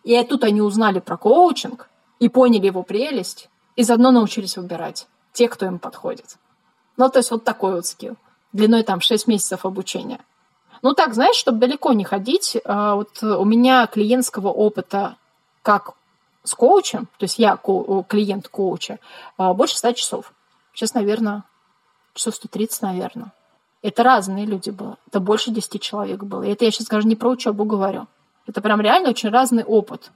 [0.02, 5.48] И тут они узнали про коучинг и поняли его прелесть, и заодно научились выбирать те,
[5.48, 6.36] кто им подходит.
[6.96, 8.16] Ну, то есть вот такой вот скилл.
[8.52, 10.20] Длиной там 6 месяцев обучения–
[10.84, 15.16] ну так, знаешь, чтобы далеко не ходить, а, вот у меня клиентского опыта
[15.62, 15.94] как
[16.42, 18.98] с коучем, то есть я клиент коуча,
[19.38, 20.34] а, больше 100 часов.
[20.74, 21.44] Сейчас, наверное,
[22.12, 23.32] часов 130, наверное.
[23.84, 24.96] Это разные люди было.
[25.08, 26.42] Это больше 10 человек было.
[26.42, 28.06] И это я сейчас даже не про учебу говорю.
[28.46, 30.10] Это прям реально очень разный опыт.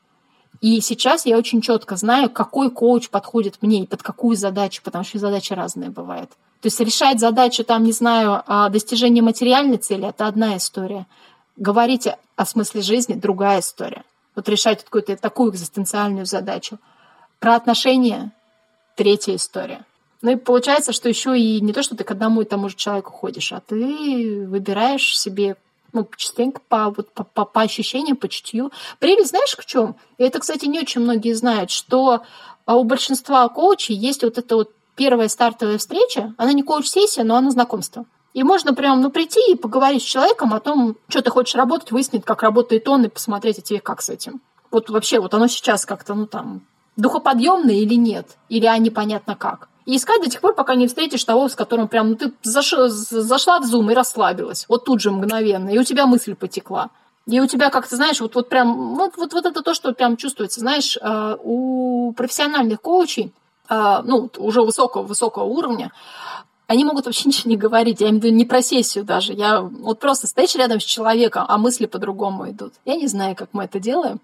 [0.63, 5.05] И сейчас я очень четко знаю, какой коуч подходит мне и под какую задачу, потому
[5.05, 6.31] что задачи разные бывают.
[6.63, 11.07] То есть решать задачу, там, не знаю, о достижении материальной цели– это одна история.
[11.59, 14.03] Говорить о смысле жизни– другая история.
[14.35, 16.79] Вот решать какую-то такую экзистенциальную задачу.
[17.39, 18.33] Про отношения–
[18.97, 19.85] третья история.
[20.21, 22.77] Ну и получается, что еще и не то, что ты к одному и тому же
[22.77, 25.57] человеку ходишь, а ты выбираешь себе
[25.93, 28.73] ну, частенько по, вот, по, по, по ощущениям, по чутью.
[28.99, 29.97] Прелесть знаешь в чем?
[30.19, 32.23] И это, кстати, не очень многие знают, что
[32.67, 37.37] а, у большинства коучей есть вот это вот первая стартовая встреча, она не коуч-сессия, но
[37.37, 38.05] она знакомство.
[38.35, 41.91] И можно прям ну, прийти и поговорить с человеком о том, что ты хочешь работать,
[41.91, 44.41] выяснить, как работает он, и посмотреть, а тебе как с этим.
[44.71, 46.63] Вот вообще, вот оно сейчас как-то, ну там,
[46.97, 49.69] духоподъемное или нет, или а непонятно как.
[49.89, 52.75] И искать до тех пор, пока не встретишь того, с которым прям, ну ты заш...
[52.89, 54.67] зашла в зум и расслабилась.
[54.69, 56.91] Вот тут же мгновенно, и у тебя мысль потекла.
[57.25, 60.19] И у тебя как-то, знаешь, вот, вот прям, вот, вот, вот это то, что прям
[60.19, 60.61] чувствуется.
[60.61, 63.33] Знаешь, э, у профессиональных коучей
[63.67, 65.91] а, ну, уже высокого-высокого уровня,
[66.67, 68.03] они могут вообще ничего не говорить.
[68.03, 69.33] Я имею в виду не про сессию даже.
[69.33, 72.75] Я вот просто стоишь рядом с человеком, а мысли по-другому идут.
[72.85, 74.21] Я не знаю, как мы это делаем.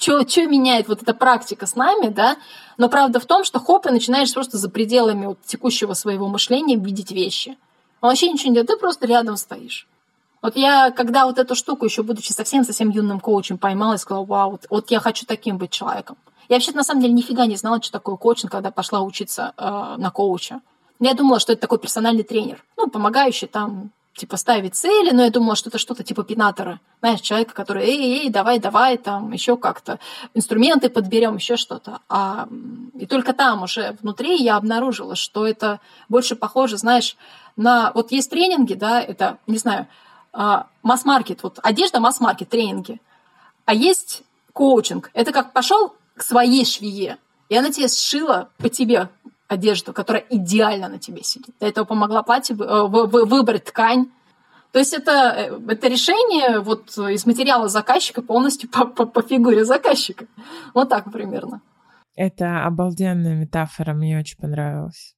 [0.00, 2.38] Что меняет вот эта практика с нами, да?
[2.78, 6.76] Но правда в том, что хоп, и начинаешь просто за пределами вот текущего своего мышления
[6.76, 7.58] видеть вещи.
[8.00, 9.86] Он вообще ничего не делает, ты просто рядом стоишь.
[10.40, 14.52] Вот я, когда вот эту штуку, еще будучи совсем-совсем юным коучем, поймала и сказала, вау,
[14.52, 16.16] вот, вот я хочу таким быть человеком.
[16.48, 19.94] Я вообще на самом деле нифига не знала, что такое коучинг, когда пошла учиться э,
[19.98, 20.62] на коуча.
[20.98, 25.30] Я думала, что это такой персональный тренер, ну, помогающий там типа ставить цели, но я
[25.30, 26.80] думала, что это что-то типа пинатора.
[27.00, 29.98] Знаешь, человека, который, эй, эй, давай, давай, там, еще как-то
[30.34, 32.00] инструменты подберем, еще что-то.
[32.08, 32.48] А,
[32.94, 37.16] и только там уже внутри я обнаружила, что это больше похоже, знаешь,
[37.56, 37.92] на...
[37.94, 39.86] Вот есть тренинги, да, это, не знаю,
[40.32, 43.00] а, масс-маркет, вот одежда масс-маркет, тренинги.
[43.64, 45.10] А есть коучинг.
[45.14, 47.18] Это как пошел к своей швее,
[47.48, 49.08] и она тебе сшила по тебе
[49.50, 51.54] одежду, которая идеально на тебе сидит.
[51.58, 54.06] Для этого помогла платье э, выбрать ткань.
[54.70, 59.64] То есть это, э, это решение вот из материала заказчика полностью по, по, по фигуре
[59.64, 60.26] заказчика.
[60.72, 61.62] Вот так примерно.
[62.14, 65.16] Это обалденная метафора, мне очень понравилась.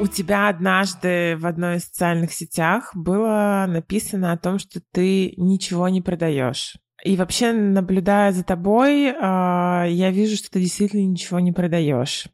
[0.00, 5.88] У тебя однажды в одной из социальных сетях было написано о том, что ты ничего
[5.90, 6.76] не продаешь.
[7.04, 12.26] И вообще, наблюдая за тобой, а, я вижу, что ты действительно ничего не продаешь.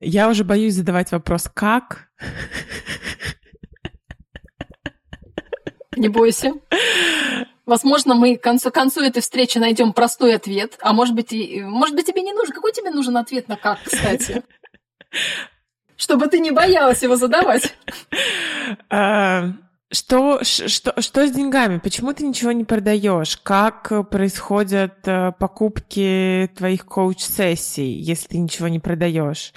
[0.00, 2.10] Я уже боюсь задавать вопрос «как?».
[5.96, 6.54] Не бойся.
[7.64, 10.76] Возможно, мы к концу, к концу этой встречи найдем простой ответ.
[10.80, 12.52] А может быть, и, может быть, тебе не нужен.
[12.52, 14.42] Какой тебе нужен ответ на как, кстати?
[15.96, 17.76] Чтобы ты не боялась его задавать.
[19.92, 21.76] Что, что, что с деньгами?
[21.76, 23.36] Почему ты ничего не продаешь?
[23.36, 29.52] Как происходят э, покупки твоих коуч-сессий, если ты ничего не продаешь?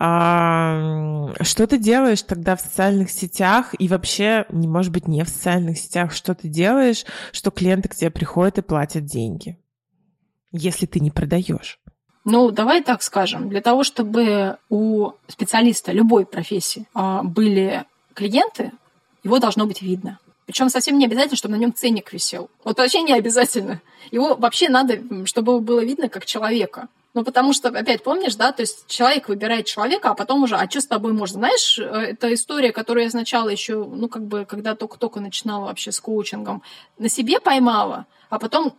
[0.00, 5.28] А, что ты делаешь тогда в социальных сетях и вообще, не может быть, не в
[5.28, 9.58] социальных сетях, что ты делаешь, что клиенты к тебе приходят и платят деньги,
[10.50, 11.78] если ты не продаешь?
[12.24, 13.50] Ну, давай так скажем.
[13.50, 18.72] Для того, чтобы у специалиста любой профессии а, были клиенты,
[19.28, 20.18] его должно быть видно.
[20.46, 22.48] Причем совсем не обязательно, чтобы на нем ценник висел.
[22.64, 23.82] Вот вообще не обязательно.
[24.10, 26.88] Его вообще надо, чтобы было видно как человека.
[27.14, 30.68] Ну, потому что, опять помнишь, да, то есть человек выбирает человека, а потом уже, а
[30.70, 31.38] что с тобой можно?
[31.40, 35.90] Знаешь, э, это история, которую я сначала еще, ну, как бы, когда только-только начинала вообще
[35.90, 36.62] с коучингом,
[36.98, 38.74] на себе поймала, а потом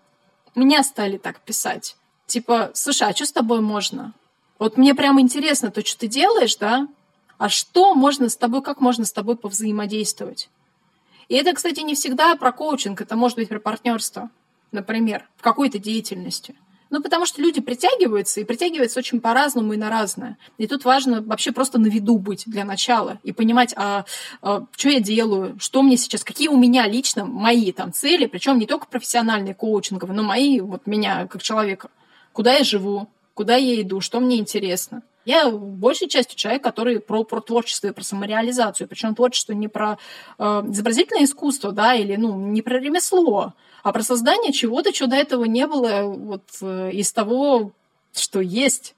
[0.56, 1.98] меня стали так писать.
[2.28, 4.14] Типа, слушай, а что с тобой можно?
[4.58, 6.88] Вот мне прям интересно то, что ты делаешь, да,
[7.40, 10.50] а что можно с тобой, как можно с тобой повзаимодействовать.
[11.30, 14.30] И это, кстати, не всегда про коучинг, это может быть про партнерство,
[14.72, 16.54] например, в какой-то деятельности.
[16.90, 20.38] Ну, потому что люди притягиваются, и притягиваются очень по-разному и на разное.
[20.58, 24.06] И тут важно вообще просто на виду быть для начала и понимать, а,
[24.42, 28.58] а, что я делаю, что мне сейчас, какие у меня лично мои там цели, причем
[28.58, 31.90] не только профессиональные коучинговые, но мои, вот меня как человека,
[32.34, 35.04] куда я живу, куда я иду, что мне интересно.
[35.26, 38.88] Я большей частью человек, который про, про творчество и про самореализацию.
[38.88, 39.98] Причем творчество не про
[40.38, 43.54] э, изобразительное искусство, да, или ну, не про ремесло,
[43.84, 47.72] а про создание чего-то, чего до этого не было вот э, из того,
[48.14, 48.96] что есть.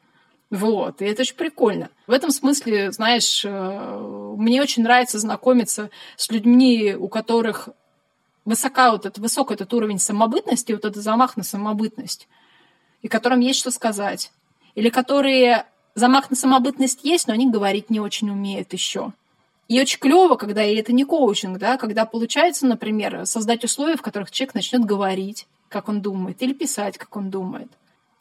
[0.50, 1.90] Вот, и это очень прикольно.
[2.08, 7.70] В этом смысле, знаешь, э, мне очень нравится знакомиться с людьми, у которых
[8.44, 12.28] высока вот это, высок этот уровень самобытности, вот этот замах на самобытность,
[13.02, 14.32] и которым есть что сказать.
[14.76, 19.14] Или которые замах на самобытность есть, но они говорить не очень умеют еще.
[19.68, 24.02] И очень клево, когда, и это не коучинг, да, когда получается, например, создать условия, в
[24.02, 27.70] которых человек начнет говорить, как он думает, или писать, как он думает.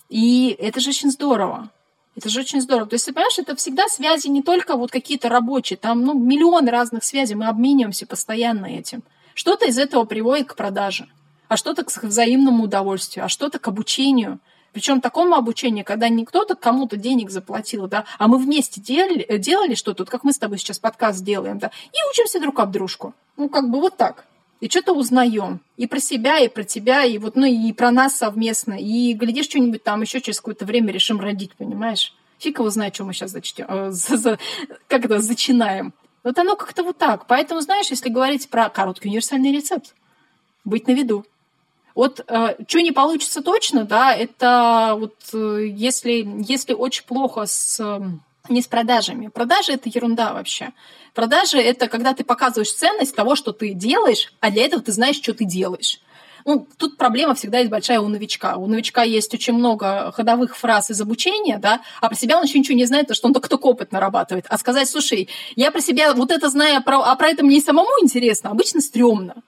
[0.09, 1.71] И это же очень здорово.
[2.17, 2.89] Это же очень здорово.
[2.89, 6.71] То есть, ты понимаешь, это всегда связи не только вот какие-то рабочие, там ну, миллионы
[6.71, 9.03] разных связей, мы обмениваемся постоянно этим.
[9.35, 11.09] Что-то из этого приводит к продаже,
[11.49, 14.39] а что-то к взаимному удовольствию, а что-то к обучению–
[14.73, 19.75] причем такому обучению, когда не кто-то кому-то денег заплатил, да, а мы вместе делали, делали
[19.75, 23.15] что-то, вот как мы с тобой сейчас подкаст делаем, да, и учимся друг об дружку.
[23.37, 24.25] Ну, как бы вот так.
[24.61, 25.61] И что-то узнаем.
[25.79, 28.75] И про себя, и про тебя, и вот, ну, и про нас совместно.
[28.79, 32.15] И глядишь, что-нибудь там еще через какое-то время решим родить, понимаешь?
[32.39, 34.39] Фиг его знает, что мы сейчас зачтем, э, за,
[34.87, 35.95] как это, зачинаем.
[36.23, 37.27] Вот оно как-то вот так.
[37.27, 39.95] Поэтому, знаешь, если говорить про короткий универсальный рецепт,
[40.65, 41.25] быть на виду.
[41.95, 47.81] Вот э, что не получится точно, да, это вот э, если, если очень плохо с
[47.81, 48.01] э,
[48.49, 49.29] не с продажами.
[49.29, 50.71] Продажи это ерунда вообще.
[51.15, 55.17] Продажи это когда ты показываешь ценность того, что ты делаешь, а для этого ты знаешь,
[55.17, 56.01] что ты делаешь.
[56.47, 58.57] Ну, тут проблема всегда есть большая у новичка.
[58.57, 62.59] У новичка есть очень много ходовых фраз из обучения, да, а про себя он еще
[62.59, 64.47] ничего не знает, потому что он только опыт нарабатывает.
[64.49, 67.59] А сказать, слушай, я про себя вот это знаю, а про, а про это мне
[67.59, 69.43] и самому интересно, обычно стрёмно.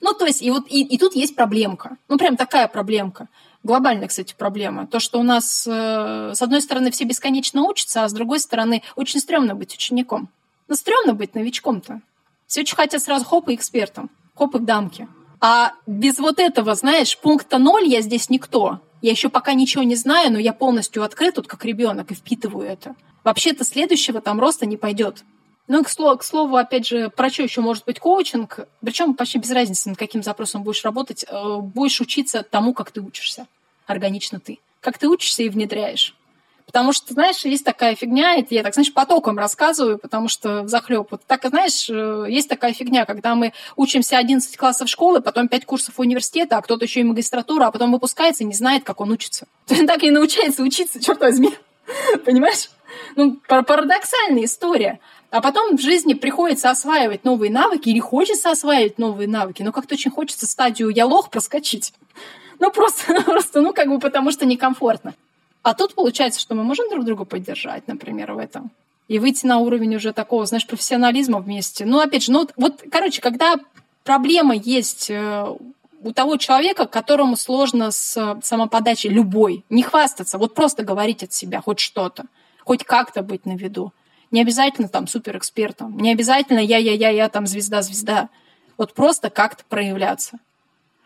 [0.00, 1.96] Ну, то есть, и вот и, и тут есть проблемка.
[2.08, 3.28] Ну, прям такая проблемка.
[3.62, 4.86] Глобальная, кстати, проблема.
[4.86, 8.82] То, что у нас, э, с одной стороны, все бесконечно учатся, а с другой стороны,
[8.96, 10.28] очень стрёмно быть учеником.
[10.68, 12.00] Ну, стрёмно быть новичком-то.
[12.46, 15.08] Все очень хотят сразу хоп и экспертом, хоп и к дамке.
[15.40, 18.80] А без вот этого, знаешь, пункта ноль я здесь никто.
[19.02, 22.66] Я еще пока ничего не знаю, но я полностью открыт тут как ребенок и впитываю
[22.66, 22.96] это.
[23.22, 25.24] Вообще-то следующего там роста не пойдет.
[25.68, 28.60] Ну, к слову, к слову, опять же, про что еще может быть коучинг?
[28.82, 31.26] Причем почти без разницы, над каким запросом будешь работать.
[31.28, 33.46] Э, будешь учиться тому, как ты учишься.
[33.86, 34.60] Органично ты.
[34.80, 36.14] Как ты учишься и внедряешь.
[36.64, 41.08] Потому что, знаешь, есть такая фигня, это я так, знаешь, потоком рассказываю, потому что захлеб.
[41.10, 45.66] Вот так, знаешь, э, есть такая фигня, когда мы учимся 11 классов школы, потом 5
[45.66, 49.10] курсов университета, а кто-то еще и магистратура, а потом выпускается и не знает, как он
[49.10, 49.46] учится.
[49.70, 51.54] Он так и научается учиться, черт возьми.
[52.24, 52.70] Понимаешь?
[53.16, 55.00] Ну, парадоксальная история.
[55.30, 59.62] А потом в жизни приходится осваивать новые навыки или хочется осваивать новые навыки.
[59.62, 61.92] Но как-то очень хочется стадию «я лох» проскочить.
[62.58, 65.14] Ну, просто, просто, ну, как бы потому что некомфортно.
[65.62, 68.70] А тут получается, что мы можем друг друга поддержать, например, в этом.
[69.06, 71.84] И выйти на уровень уже такого, знаешь, профессионализма вместе.
[71.84, 73.56] Ну, опять же, ну, вот, вот короче, когда
[74.04, 75.46] проблема есть э,
[76.02, 81.60] у того человека, которому сложно с самоподачей любой, не хвастаться, вот просто говорить от себя
[81.60, 82.24] хоть что-то,
[82.64, 83.92] хоть как-то быть на виду.
[84.30, 88.28] Не обязательно там суперэкспертом, не обязательно я-я-я-я там звезда-звезда.
[88.76, 90.38] Вот просто как-то проявляться.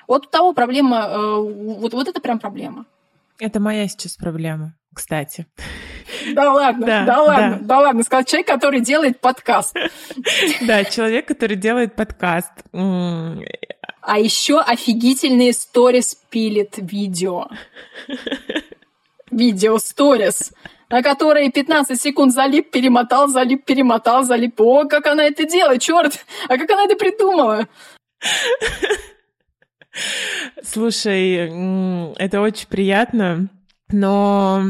[0.09, 2.85] Вот у того проблема, э, вот, вот это прям проблема.
[3.39, 5.47] Это моя сейчас проблема, кстати.
[6.35, 7.67] Да ладно, да, да ладно, да.
[7.67, 8.03] да ладно.
[8.03, 9.77] Сказал человек, который делает подкаст.
[10.63, 12.53] Да, человек, который делает подкаст.
[12.73, 17.49] А еще офигительные сторис пилит видео.
[19.31, 20.53] Видео сторис
[20.93, 24.61] на которые 15 секунд залип, перемотал, залип, перемотал, залип.
[24.61, 26.23] О, как она это делает, черт!
[26.49, 27.67] А как она это придумала?
[30.63, 33.49] Слушай, это очень приятно,
[33.91, 34.63] но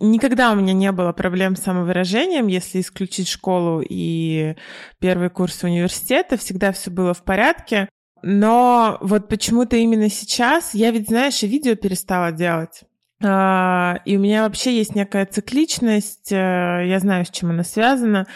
[0.00, 4.54] никогда у меня не было проблем с самовыражением, если исключить школу и
[4.98, 7.88] первый курс университета, всегда все было в порядке.
[8.20, 12.82] Но вот почему-то именно сейчас, я ведь, знаешь, и видео перестала делать.
[13.20, 18.26] А, и у меня вообще есть некая цикличность, э, я знаю, с чем она связана,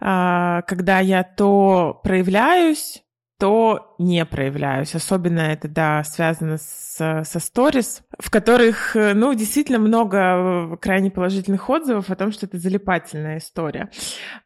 [0.00, 3.02] а, когда я то проявляюсь,
[3.40, 4.94] то не проявляюсь.
[4.94, 11.10] Особенно это, да, связано с, со сторис, в которых, э, ну, действительно много э, крайне
[11.10, 13.90] положительных отзывов о том, что это залипательная история.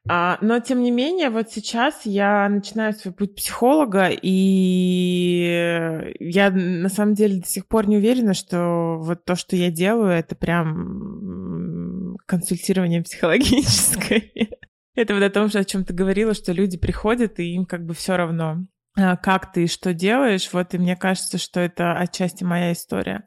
[0.09, 6.89] А, но, тем не менее, вот сейчас я начинаю свой путь психолога, и я на
[6.89, 12.17] самом деле до сих пор не уверена, что вот то, что я делаю, это прям
[12.27, 14.31] консультирование психологическое.
[14.95, 17.95] Это вот о том, о чем ты говорила, что люди приходят, и им как бы
[17.95, 18.65] все равно.
[18.97, 20.49] А, как ты и что делаешь.
[20.53, 23.25] Вот, и мне кажется, что это отчасти моя история.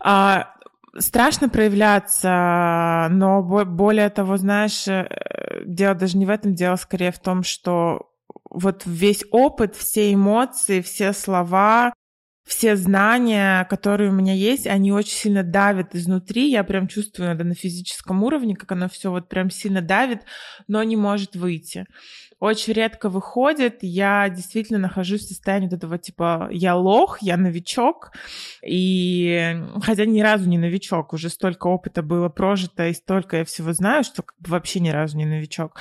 [0.00, 0.54] А,
[0.96, 7.18] страшно проявляться, но более того, знаешь, э, дело даже не в этом, дело скорее в
[7.18, 8.10] том, что
[8.50, 11.92] вот весь опыт, все эмоции, все слова,
[12.46, 16.50] все знания, которые у меня есть, они очень сильно давят изнутри.
[16.50, 20.22] Я прям чувствую надо на физическом уровне, как оно все вот прям сильно давит,
[20.66, 21.84] но не может выйти
[22.40, 23.78] очень редко выходит.
[23.82, 28.12] Я действительно нахожусь в состоянии вот этого типа я лох, я новичок.
[28.64, 33.72] И хотя ни разу не новичок, уже столько опыта было прожито и столько я всего
[33.72, 35.80] знаю, что как бы вообще ни разу не новичок.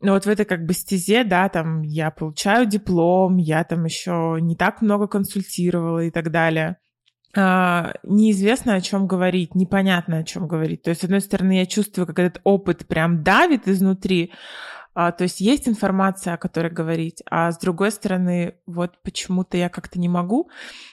[0.00, 4.38] Но вот в этой как бы стезе, да, там я получаю диплом, я там еще
[4.40, 6.76] не так много консультировала и так далее.
[7.36, 10.82] Uh, неизвестно, о чем говорить, непонятно, о чем говорить.
[10.82, 14.32] То есть, с одной стороны, я чувствую, как этот опыт прям давит изнутри,
[15.00, 19.68] а, то есть есть информация, о которой говорить, а с другой стороны, вот почему-то я
[19.68, 20.50] как-то не могу.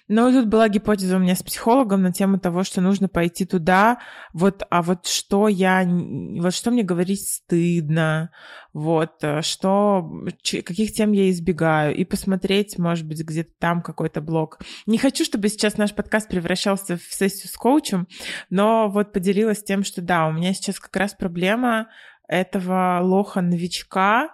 [0.08, 3.98] Но тут была гипотеза у меня с психологом на тему того, что нужно пойти туда,
[4.32, 8.30] вот, а вот что я, вот что мне говорить стыдно,
[8.74, 10.08] вот, э, что,
[10.44, 14.60] каких тем я избегаю, и посмотреть, может быть, где-то там какой-то блог.
[14.86, 18.08] Не хочу, чтобы сейчас наш подкаст превращался в сессию с коучем,
[18.52, 21.88] но вот поделилась тем, что да, у меня сейчас как раз проблема
[22.28, 24.30] этого лоха-новичка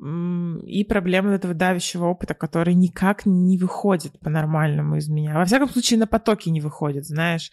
[0.00, 5.34] и проблемы этого давящего опыта, который никак не выходит по-нормальному из меня.
[5.34, 7.52] Во всяком случае, на потоке не выходит, знаешь.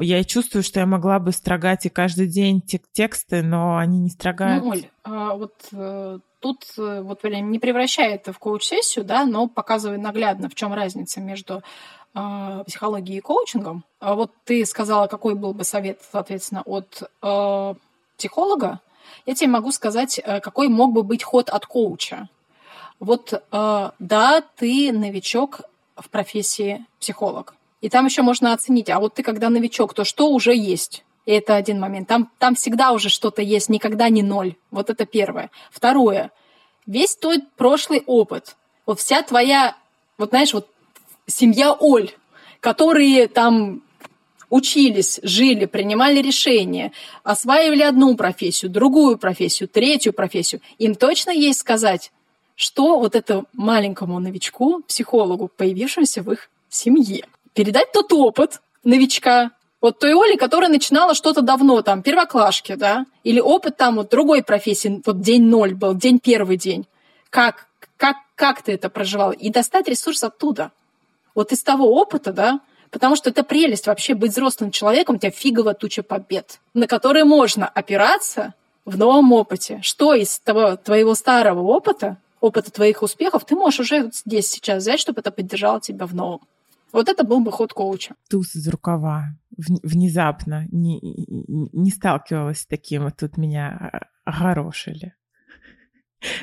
[0.00, 4.10] Я чувствую, что я могла бы строгать и каждый день тек тексты, но они не
[4.10, 4.64] строгают.
[4.64, 9.48] Ну, Оль, а вот э, тут э, вот не превращай это в коуч-сессию, да, но
[9.48, 11.62] показывай наглядно, в чем разница между
[12.14, 13.84] э, психологией и коучингом.
[13.98, 17.74] А вот ты сказала, какой был бы совет, соответственно, от э,
[18.16, 18.80] психолога,
[19.26, 22.28] я тебе могу сказать, э, какой мог бы быть ход от коуча.
[23.00, 25.62] Вот э, да, ты новичок
[25.96, 27.54] в профессии психолог.
[27.80, 31.04] И там еще можно оценить, а вот ты когда новичок, то что уже есть?
[31.26, 32.08] И это один момент.
[32.08, 34.54] Там, там всегда уже что-то есть, никогда не ноль.
[34.70, 35.50] Вот это первое.
[35.70, 36.30] Второе.
[36.86, 38.56] Весь твой прошлый опыт,
[38.86, 39.76] вот вся твоя,
[40.18, 40.68] вот знаешь, вот
[41.26, 42.10] семья Оль,
[42.60, 43.81] которые там
[44.52, 46.92] учились, жили, принимали решения,
[47.22, 52.12] осваивали одну профессию, другую профессию, третью профессию, им точно есть сказать,
[52.54, 57.24] что вот этому маленькому новичку, психологу, появившемуся в их семье,
[57.54, 63.40] передать тот опыт новичка, вот той Оли, которая начинала что-то давно, там, первоклашки, да, или
[63.40, 66.86] опыт там вот другой профессии, вот день ноль был, день первый день.
[67.30, 69.32] Как, как, как ты это проживал?
[69.32, 70.72] И достать ресурс оттуда.
[71.34, 72.60] Вот из того опыта, да,
[72.92, 77.24] Потому что это прелесть вообще быть взрослым человеком, у тебя фиговая туча побед, на которые
[77.24, 78.52] можно опираться
[78.84, 79.80] в новом опыте.
[79.82, 85.00] Что из того, твоего старого опыта, опыта твоих успехов, ты можешь уже здесь сейчас взять,
[85.00, 86.42] чтобы это поддержало тебя в новом.
[86.92, 88.14] Вот это был бы ход коуча.
[88.28, 89.36] Туз из рукава.
[89.56, 90.66] Внезапно.
[90.70, 95.14] Не, не сталкивалась с таким, вот тут меня огорошили.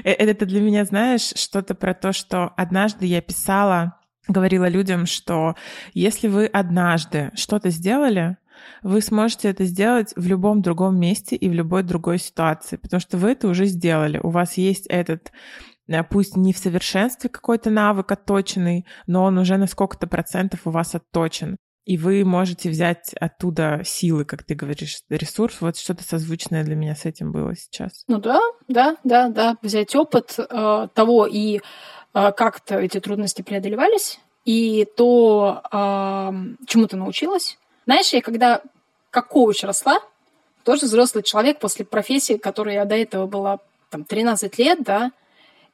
[0.04, 3.99] Э, это для меня, знаешь, что-то про то, что однажды я писала
[4.30, 5.55] говорила людям, что
[5.93, 8.38] если вы однажды что-то сделали,
[8.84, 13.17] вы сможете это сделать в любом другом месте и в любой другой ситуации, потому что
[13.17, 14.19] вы это уже сделали.
[14.21, 15.32] У вас есть этот
[15.88, 20.71] э, пусть не в совершенстве какой-то навык отточенный, но он уже на сколько-то процентов у
[20.71, 21.57] вас отточен.
[21.86, 25.59] И вы можете взять оттуда силы, как ты говоришь, ресурс.
[25.59, 28.03] Вот что-то созвучное для меня с этим было сейчас.
[28.07, 29.55] Ну да, да, да, да.
[29.63, 31.61] Взять опыт э, того и
[32.14, 36.34] как-то эти трудности преодолевались, и то, а,
[36.66, 37.57] чему ты научилась.
[37.86, 38.62] Знаешь, я когда
[39.12, 39.99] как коуч росла,
[40.64, 45.12] тоже взрослый человек после профессии, которой я до этого была там 13 лет, да,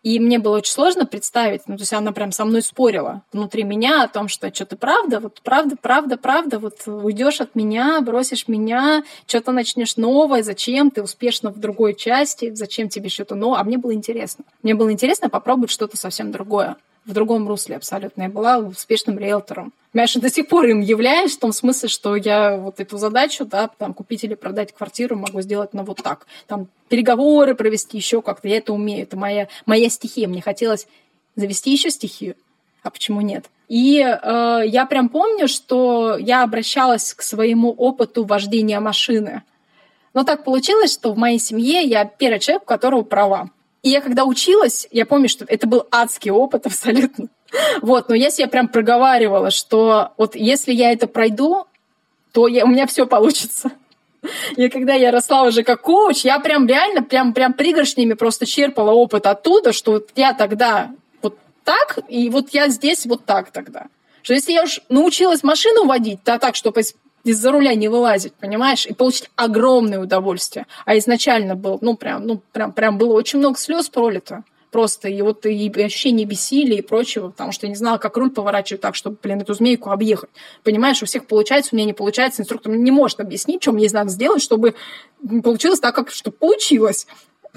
[0.05, 3.63] и мне было очень сложно представить, ну, то есть она прям со мной спорила внутри
[3.63, 8.47] меня о том, что что-то правда, вот правда, правда, правда, вот уйдешь от меня, бросишь
[8.47, 10.91] меня, что-то начнешь новое, зачем?
[10.91, 14.45] Ты успешно в другой части, зачем тебе что-то новое, а мне было интересно.
[14.61, 18.23] Мне было интересно попробовать что-то совсем другое в другом русле абсолютно.
[18.23, 19.73] Я была успешным риэлтором.
[19.93, 23.45] Я же до сих пор им являюсь в том смысле, что я вот эту задачу,
[23.45, 26.25] да, там, купить или продать квартиру могу сделать, ну, вот так.
[26.47, 28.47] Там, переговоры провести еще как-то.
[28.47, 29.03] Я это умею.
[29.03, 30.27] Это моя, моя стихия.
[30.27, 30.87] Мне хотелось
[31.35, 32.35] завести еще стихию.
[32.81, 33.45] А почему нет?
[33.67, 39.43] И э, я прям помню, что я обращалась к своему опыту вождения машины.
[40.13, 43.49] Но так получилось, что в моей семье я первый человек, у которого права.
[43.85, 47.27] И я когда училась, я помню, что это был адский опыт абсолютно.
[47.83, 51.67] Вот, но я себе прям проговаривала, что вот если я это пройду,
[52.31, 53.71] то я, у меня все получится.
[54.55, 58.89] И когда я росла уже как коуч, я прям реально, прям, прям пригоршнями просто черпала
[58.89, 60.89] опыт оттуда, что вот я тогда
[61.21, 63.85] вот так, и вот я здесь вот так тогда.
[64.23, 66.81] Что если я уж научилась машину водить, то так, чтобы
[67.25, 70.67] из-за руля не вылазить, понимаешь, и получить огромное удовольствие.
[70.85, 75.21] А изначально был, ну, прям, ну, прям, прям было очень много слез пролито просто, и
[75.21, 78.95] вот и ощущение бессилия и прочего, потому что я не знала, как руль поворачивать так,
[78.95, 80.29] чтобы, блин, эту змейку объехать.
[80.63, 84.09] Понимаешь, у всех получается, у меня не получается, инструктор не может объяснить, что мне надо
[84.09, 84.75] сделать, чтобы
[85.43, 87.07] получилось так, как чтобы получилось.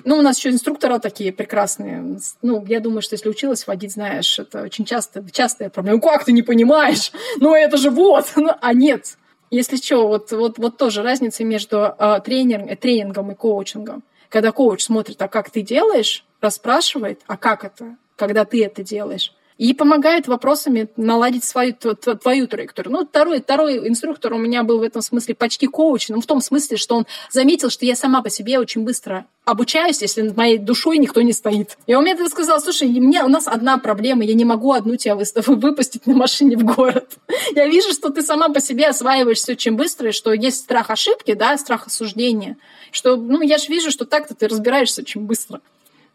[0.05, 2.21] Ну, у нас еще инструктора такие прекрасные.
[2.43, 5.97] Ну, я думаю, что если училась водить, знаешь, это очень часто, частая проблема.
[5.97, 7.11] Ну, как ты не понимаешь?
[7.39, 8.27] Ну, это же вот.
[8.61, 9.17] а нет.
[9.51, 14.03] Если что, вот, вот, вот тоже разница между э, тренер, тренингом и коучингом.
[14.29, 19.33] Когда коуч смотрит, а как ты делаешь, расспрашивает, а как это, когда ты это делаешь
[19.59, 22.93] и помогает вопросами наладить свою, твою траекторию.
[22.93, 26.41] Ну, второй, второй инструктор у меня был в этом смысле почти коуч, ну, в том
[26.41, 30.59] смысле, что он заметил, что я сама по себе очень быстро обучаюсь, если над моей
[30.59, 31.79] душой никто не стоит.
[31.87, 34.97] И он мне тогда сказал, слушай, мне, у нас одна проблема, я не могу одну
[34.97, 37.17] тебя выпустить на машине в город.
[37.55, 40.91] Я вижу, что ты сама по себе осваиваешь все очень быстро, и что есть страх
[40.91, 42.57] ошибки, да, страх осуждения,
[42.93, 45.61] что, ну, я же вижу, что так-то ты разбираешься очень быстро.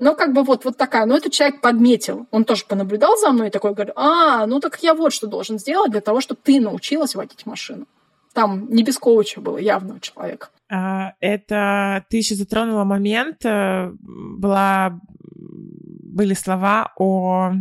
[0.03, 1.05] Ну, как бы вот, вот такая.
[1.05, 2.27] Но этот человек подметил.
[2.29, 5.57] Он тоже понаблюдал за мной и такой говорит, а, ну так я вот что должен
[5.59, 7.85] сделать для того, чтобы ты научилась водить машину.
[8.33, 10.49] Там не без коуча было явного человека.
[10.69, 14.99] А, это ты еще затронула момент, э, была,
[15.31, 17.53] были слова о,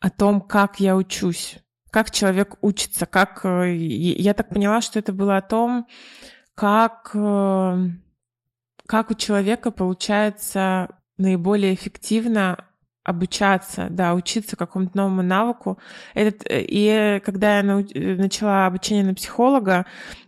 [0.00, 1.58] о том, как я учусь,
[1.90, 3.44] как человек учится, как...
[3.44, 5.86] Э, я так поняла, что это было о том,
[6.54, 7.76] как, э,
[8.86, 10.88] как у человека получается
[11.22, 12.66] наиболее эффективно
[13.04, 15.78] обучаться, да, учиться какому-то новому навыку.
[16.14, 19.86] Этот, э, и когда я э, начала обучение на психолога,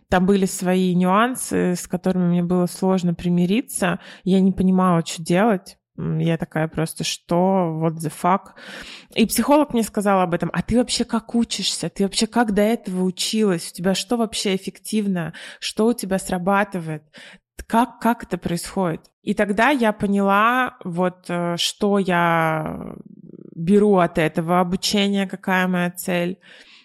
[0.09, 3.99] там были свои нюансы, с которыми мне было сложно примириться.
[4.23, 5.77] Я не понимала, что делать.
[5.97, 8.51] Я такая просто, что, what the fuck.
[9.15, 10.49] И психолог мне сказал об этом.
[10.51, 11.89] А ты вообще как учишься?
[11.89, 13.71] Ты вообще как до этого училась?
[13.71, 15.33] У тебя что вообще эффективно?
[15.59, 17.03] Что у тебя срабатывает?
[17.67, 19.01] Как, как это происходит?
[19.21, 22.95] И тогда я поняла, вот э, что я
[23.55, 26.37] беру от этого обучения, какая моя цель,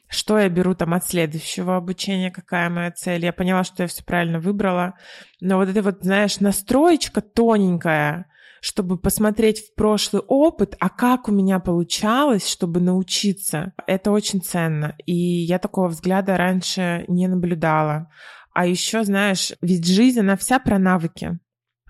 [0.09, 3.25] что я беру там от следующего обучения, какая моя цель.
[3.25, 4.95] Я поняла, что я все правильно выбрала.
[5.41, 8.27] Но вот это вот, знаешь, настроечка тоненькая,
[8.61, 13.73] чтобы посмотреть в прошлый опыт, а как у меня получалось, чтобы научиться.
[13.87, 14.97] Это очень ценно.
[15.07, 18.11] И я такого взгляда раньше не наблюдала.
[18.53, 21.39] А еще, знаешь, ведь жизнь, она вся про навыки.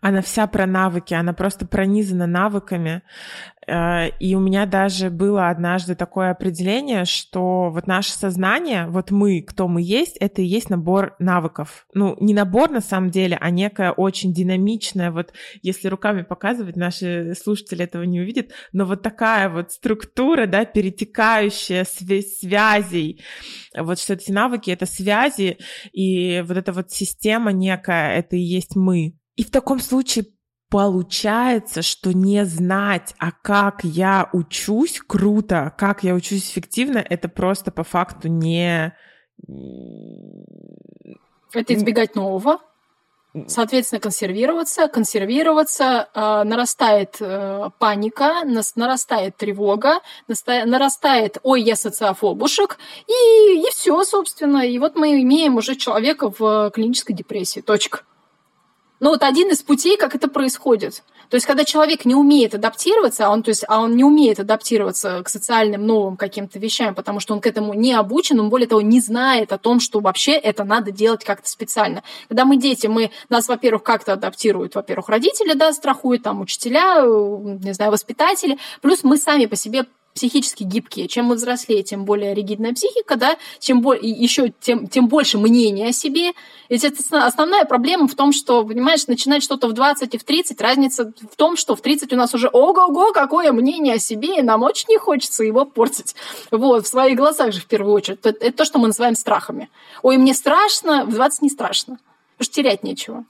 [0.00, 3.02] Она вся про навыки, она просто пронизана навыками.
[3.66, 9.42] Э, и у меня даже было однажды такое определение, что вот наше сознание, вот мы,
[9.42, 11.86] кто мы есть, это и есть набор навыков.
[11.94, 15.32] Ну, не набор на самом деле, а некая очень динамичная, вот
[15.62, 21.84] если руками показывать, наши слушатели этого не увидят, но вот такая вот структура, да, перетекающая
[21.84, 23.22] связей.
[23.76, 25.58] Вот что эти навыки— это связи,
[25.92, 29.19] и вот эта вот система некая, это и есть мы.
[29.40, 30.26] И в таком случае
[30.68, 37.70] получается, что не знать, а как я учусь круто, как я учусь эффективно, это просто
[37.70, 38.94] по факту не...
[41.54, 42.58] Это избегать нового,
[43.46, 52.76] соответственно, консервироваться, консервироваться, э, нарастает э, паника, нас, нарастает тревога, наста, нарастает «ой, я социофобушек»,
[53.08, 54.66] и, и все, собственно.
[54.66, 57.60] И вот мы имеем уже человека в клинической депрессии.
[57.62, 58.02] Точка.
[59.00, 61.02] Но вот один из путей, как это происходит.
[61.30, 64.40] То есть, когда человек не умеет адаптироваться, а он, то есть, а он не умеет
[64.40, 68.66] адаптироваться к социальным новым каким-то вещам, потому что он к этому не обучен, он, более
[68.66, 72.02] того, не знает о том, что вообще это надо делать как-то специально.
[72.28, 77.72] Когда мы дети, мы, нас, во-первых, как-то адаптируют, во-первых, родители, да, страхуют, там, учителя, не
[77.72, 79.86] знаю, воспитатели, плюс мы сами по себе
[80.20, 81.08] психически гибкие.
[81.08, 85.88] Чем мы взрослее, тем более ригидная психика, да, чем более, еще тем, тем больше мнения
[85.88, 86.32] о себе.
[86.68, 90.60] Ведь это основная проблема в том, что, понимаешь, начинать что-то в 20 и в 30,
[90.60, 94.42] разница в том, что в 30 у нас уже ого-го, какое мнение о себе, и
[94.42, 96.14] нам очень не хочется его портить.
[96.50, 98.18] Вот, в своих глазах же в первую очередь.
[98.22, 99.70] Это, это то, что мы называем страхами.
[100.02, 101.98] Ой, мне страшно, в 20 не страшно.
[102.36, 103.24] Потому что терять нечего.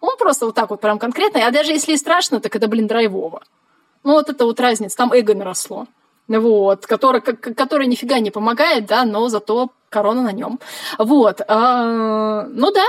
[0.00, 2.86] Он просто вот так вот прям конкретно, а даже если и страшно, так это, блин,
[2.86, 3.42] драйвово.
[4.02, 5.86] Ну, вот это вот разница, там эго наросло
[6.28, 10.60] вот, который, который нифига не помогает, да, но зато корона на нем.
[10.98, 11.40] Вот.
[11.46, 12.86] А, ну да,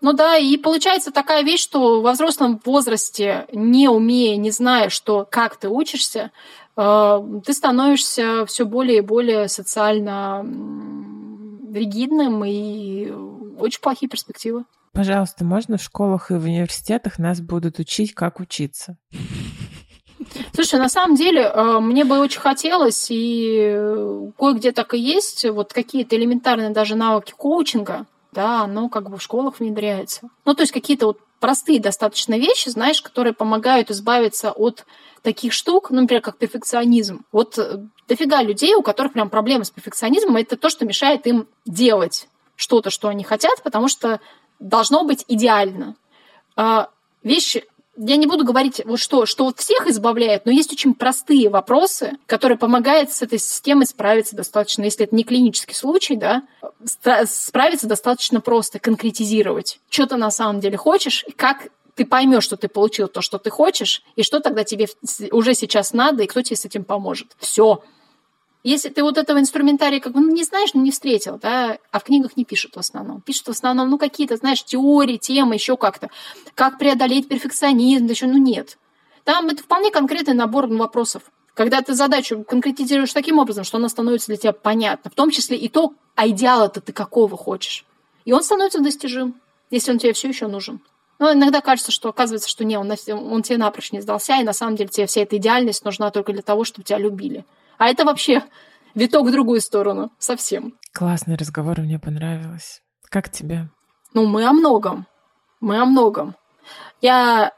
[0.00, 5.26] ну да, и получается такая вещь, что во взрослом возрасте, не умея, не зная, что
[5.30, 6.32] как ты учишься,
[6.76, 10.44] а, ты становишься все более и более социально
[11.72, 13.10] ригидным и
[13.58, 14.64] очень плохие перспективы.
[14.92, 18.98] Пожалуйста, можно в школах и в университетах нас будут учить, как учиться?
[20.54, 25.48] Слушай, на самом деле, э, мне бы очень хотелось, и э, кое-где так и есть,
[25.48, 30.28] вот какие-то элементарные даже навыки коучинга, да, оно как бы в школах внедряется.
[30.44, 34.86] Ну, то есть какие-то вот простые достаточно вещи, знаешь, которые помогают избавиться от
[35.22, 37.24] таких штук, ну, например, как перфекционизм.
[37.32, 41.46] Вот э, дофига людей, у которых прям проблемы с перфекционизмом, это то, что мешает им
[41.66, 44.20] делать что-то, что они хотят, потому что
[44.58, 45.96] должно быть идеально.
[46.56, 46.88] А,
[47.22, 47.64] вещи
[47.96, 52.12] я не буду говорить, вот что, что вот всех избавляет, но есть очень простые вопросы,
[52.26, 56.42] которые помогают с этой системой справиться достаточно, если это не клинический случай, да,
[57.26, 62.56] справиться достаточно просто, конкретизировать, что ты на самом деле хочешь и как ты поймешь, что
[62.56, 64.88] ты получил то, что ты хочешь, и что тогда тебе
[65.30, 67.36] уже сейчас надо, и кто тебе с этим поможет.
[67.38, 67.82] Все.
[68.64, 71.98] Если ты вот этого инструментария как бы ну, не знаешь, ну не встретил, да, а
[71.98, 73.20] в книгах не пишут в основном.
[73.20, 76.10] Пишут в основном, ну, какие-то, знаешь, теории, темы, еще как-то.
[76.54, 78.78] Как преодолеть перфекционизм, да еще, ну, нет.
[79.24, 81.24] Там это вполне конкретный набор вопросов.
[81.54, 85.56] Когда ты задачу конкретизируешь таким образом, что она становится для тебя понятна, в том числе
[85.56, 87.84] и то, а идеала-то ты какого хочешь.
[88.24, 89.34] И он становится достижим,
[89.70, 90.80] если он тебе все еще нужен.
[91.18, 94.52] Но иногда кажется, что оказывается, что не, он, он тебе напрочь не сдался, и на
[94.52, 97.44] самом деле тебе вся эта идеальность нужна только для того, чтобы тебя любили.
[97.82, 98.44] А это вообще
[98.94, 100.12] виток в другую сторону.
[100.20, 100.78] Совсем.
[100.94, 102.80] Классный разговор, мне понравилось.
[103.08, 103.70] Как тебе?
[104.14, 105.08] Ну, мы о многом.
[105.60, 106.36] Мы о многом.
[107.00, 107.50] Я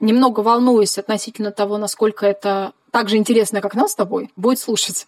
[0.00, 5.06] немного волнуюсь относительно того, насколько это так же интересно, как нас с тобой, будет слушать.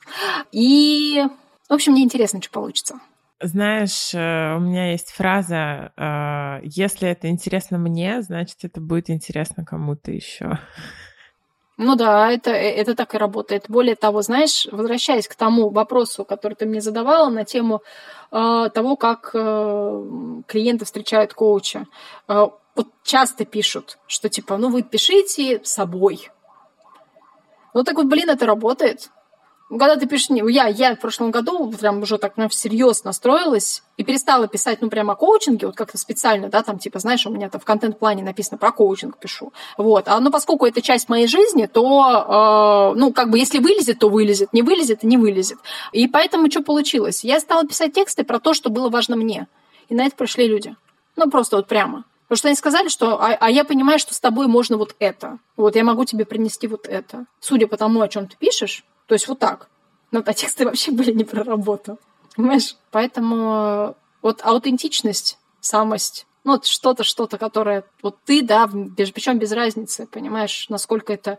[0.53, 1.25] И,
[1.69, 3.01] в общем, мне интересно, что получится.
[3.41, 9.65] Знаешь, э, у меня есть фраза, э, если это интересно мне, значит, это будет интересно
[9.65, 10.61] кому-то еще.
[11.79, 13.67] Ну да, это, э, это так и работает.
[13.69, 17.83] Более того, знаешь, возвращаясь к тому вопросу, который ты мне задавала на тему
[18.33, 20.05] э, того, как э,
[20.47, 21.87] клиенты встречают коуча.
[22.29, 26.31] Э, вот часто пишут, что типа, ну вы пишите собой.
[27.75, 29.11] Ну так вот, блин, это работает.
[29.69, 30.29] Когда ты пишешь...
[30.31, 34.89] Я, я в прошлом году прям уже так прям всерьез настроилась и перестала писать, ну,
[34.89, 38.23] прямо о коучинге, вот как-то специально, да, там, типа, знаешь, у меня там в контент-плане
[38.23, 39.53] написано про коучинг пишу.
[39.77, 40.07] Вот.
[40.07, 44.09] А, ну, поскольку это часть моей жизни, то, э, ну, как бы, если вылезет, то
[44.09, 45.59] вылезет, не вылезет, не вылезет.
[45.93, 47.25] И поэтому что получилось?
[47.25, 49.49] Я стала писать тексты про то, что было важно мне.
[49.89, 50.77] И на это пришли люди.
[51.17, 52.05] Ну, просто вот прямо.
[52.29, 55.39] Потому что они сказали, что а, а я понимаю, что с тобой можно вот это.
[55.57, 57.27] Вот я могу тебе принести вот это.
[57.41, 59.69] Судя по тому, о чем ты пишешь, то есть вот так.
[60.11, 61.99] Но тексты вообще были не про работу.
[62.37, 62.77] Понимаешь?
[62.91, 69.51] Поэтому вот аутентичность, самость, ну, вот что-то, что-то, которое вот ты, да, без, причем без
[69.51, 71.39] разницы, понимаешь, насколько это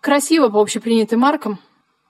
[0.00, 1.58] красиво по общепринятым маркам,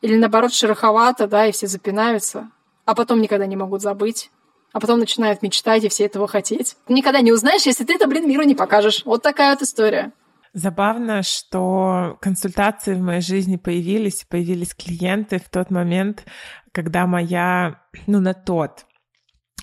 [0.02, 2.50] или наоборот шероховато, да, и все запинаются,
[2.84, 4.30] а потом никогда не могут забыть,
[4.72, 6.76] а потом начинают мечтать и все этого хотеть.
[6.88, 9.02] Никогда не узнаешь, если ты это, блин, миру не покажешь.
[9.04, 10.12] Вот такая вот история.
[10.52, 16.24] Забавно, что консультации в моей жизни появились, появились клиенты в тот момент,
[16.72, 18.86] когда моя, ну, на тот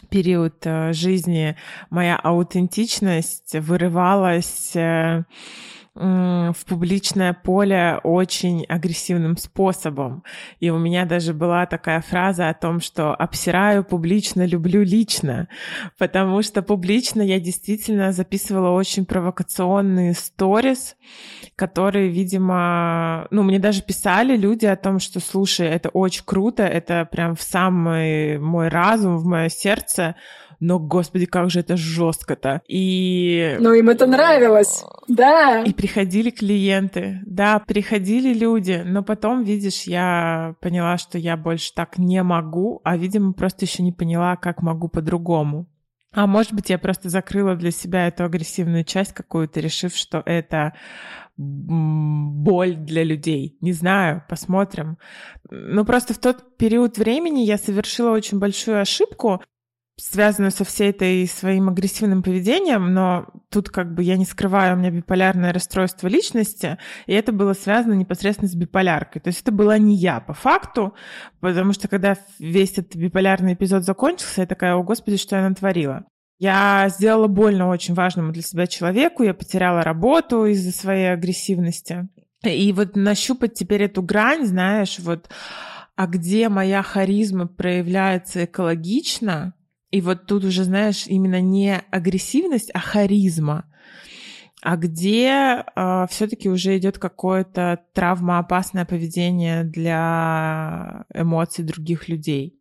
[0.09, 1.57] период э, жизни
[1.89, 5.25] моя аутентичность вырывалась э,
[5.97, 10.23] в публичное поле очень агрессивным способом.
[10.59, 15.47] И у меня даже была такая фраза о том, что обсираю публично, люблю лично,
[15.97, 20.95] потому что публично я действительно записывала очень провокационные сторис,
[21.55, 27.07] которые, видимо, ну, мне даже писали люди о том, что, слушай, это очень круто, это
[27.11, 30.15] прям в самый мой разум, в мое сердце,
[30.59, 32.61] но, господи, как же это жестко-то.
[32.67, 33.57] И...
[33.59, 35.63] Ну, им это нравилось, да.
[35.63, 41.97] И приходили клиенты, да, приходили люди, но потом, видишь, я поняла, что я больше так
[41.97, 45.67] не могу, а, видимо, просто еще не поняла, как могу по-другому.
[46.13, 50.73] А может быть, я просто закрыла для себя эту агрессивную часть какую-то, решив, что это
[51.37, 53.57] боль для людей.
[53.61, 54.97] Не знаю, посмотрим.
[55.51, 59.43] Но просто в тот период времени я совершила очень большую ошибку,
[59.99, 64.79] связанную со всей этой своим агрессивным поведением, но тут как бы я не скрываю, у
[64.79, 66.77] меня биполярное расстройство личности,
[67.07, 69.21] и это было связано непосредственно с биполяркой.
[69.21, 70.93] То есть это была не я по факту,
[71.39, 76.05] потому что когда весь этот биполярный эпизод закончился, я такая, о господи, что я натворила.
[76.39, 82.07] Я сделала больно очень важному для себя человеку, я потеряла работу из-за своей агрессивности.
[82.43, 85.29] И вот нащупать теперь эту грань, знаешь, вот,
[85.95, 89.55] а где моя харизма проявляется экологично,
[89.91, 93.65] и вот тут уже, знаешь, именно не агрессивность, а харизма,
[94.61, 102.59] а где э, а, все-таки уже идет какое-то травмоопасное поведение для эмоций других людей.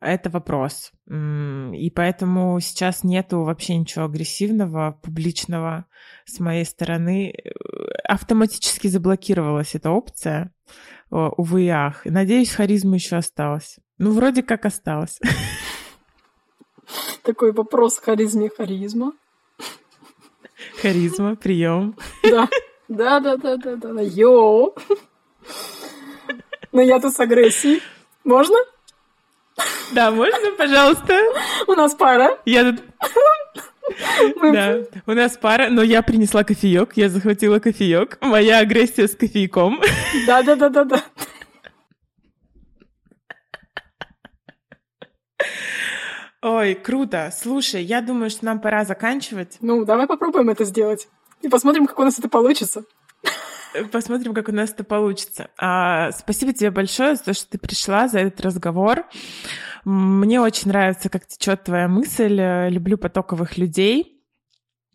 [0.00, 0.90] Это вопрос.
[1.08, 5.86] И поэтому сейчас нету вообще ничего агрессивного, публичного
[6.24, 7.32] с моей стороны.
[8.02, 10.52] Автоматически заблокировалась эта опция.
[11.08, 12.04] Увы и ах.
[12.04, 13.78] Надеюсь, харизма еще осталась.
[13.98, 15.20] Ну, вроде как осталась.
[17.22, 19.12] Такой вопрос харизме харизма.
[20.80, 21.96] Харизма, прием.
[22.22, 22.48] Да.
[22.88, 24.00] Да, да, да, да, да.
[24.02, 24.74] Yo.
[26.72, 27.82] Но я тут с агрессией.
[28.24, 28.56] Можно?
[29.92, 31.18] Да, можно, пожалуйста.
[31.66, 32.38] У нас пара.
[32.44, 32.82] Я тут...
[34.40, 38.18] Да, у нас пара, но я принесла кофеек, я захватила кофеек.
[38.20, 39.80] Моя агрессия с кофейком.
[40.26, 41.04] Да, да, да, да, да.
[46.42, 47.32] Ой, круто.
[47.32, 49.58] Слушай, я думаю, что нам пора заканчивать.
[49.60, 51.08] Ну, давай попробуем это сделать.
[51.40, 52.84] И посмотрим, как у нас это получится.
[53.90, 55.50] Посмотрим, как у нас это получится.
[55.56, 59.04] А, спасибо тебе большое за то, что ты пришла, за этот разговор.
[59.84, 62.40] Мне очень нравится, как течет твоя мысль.
[62.68, 64.21] Люблю потоковых людей.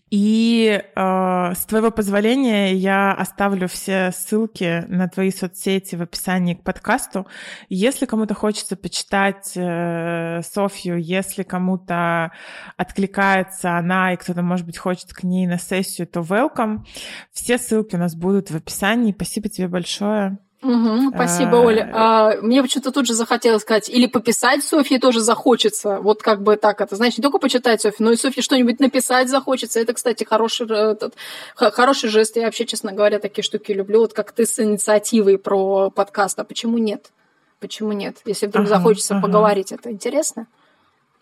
[0.10, 6.64] И э, с твоего позволения я оставлю все ссылки на твои соцсети в описании к
[6.64, 7.28] подкасту.
[7.68, 12.32] Если кому-то хочется почитать э, Софью, если кому-то
[12.78, 16.86] откликается она, и кто-то, может быть, хочет к ней на сессию, то welcome.
[17.34, 19.12] Все ссылки у нас будут в описании.
[19.12, 20.38] Спасибо тебе большое.
[20.64, 21.62] Угу, спасибо, а...
[21.62, 21.91] Оля.
[21.93, 25.99] А, мне почему-то тут же захотелось сказать, или пописать Софье тоже захочется.
[25.99, 26.95] Вот как бы так это.
[26.95, 29.80] Значит, не только почитать Софью, но и Софье что-нибудь написать захочется.
[29.80, 31.14] Это, кстати, хороший, этот,
[31.55, 32.36] хороший жест.
[32.38, 33.99] Я вообще, честно говоря, такие штуки люблю.
[33.99, 36.39] Вот как ты с инициативой про подкаст.
[36.39, 37.12] А почему нет?
[37.60, 38.18] Почему нет?
[38.26, 39.28] Если вдруг ага, захочется ага.
[39.28, 40.47] поговорить, это интересно.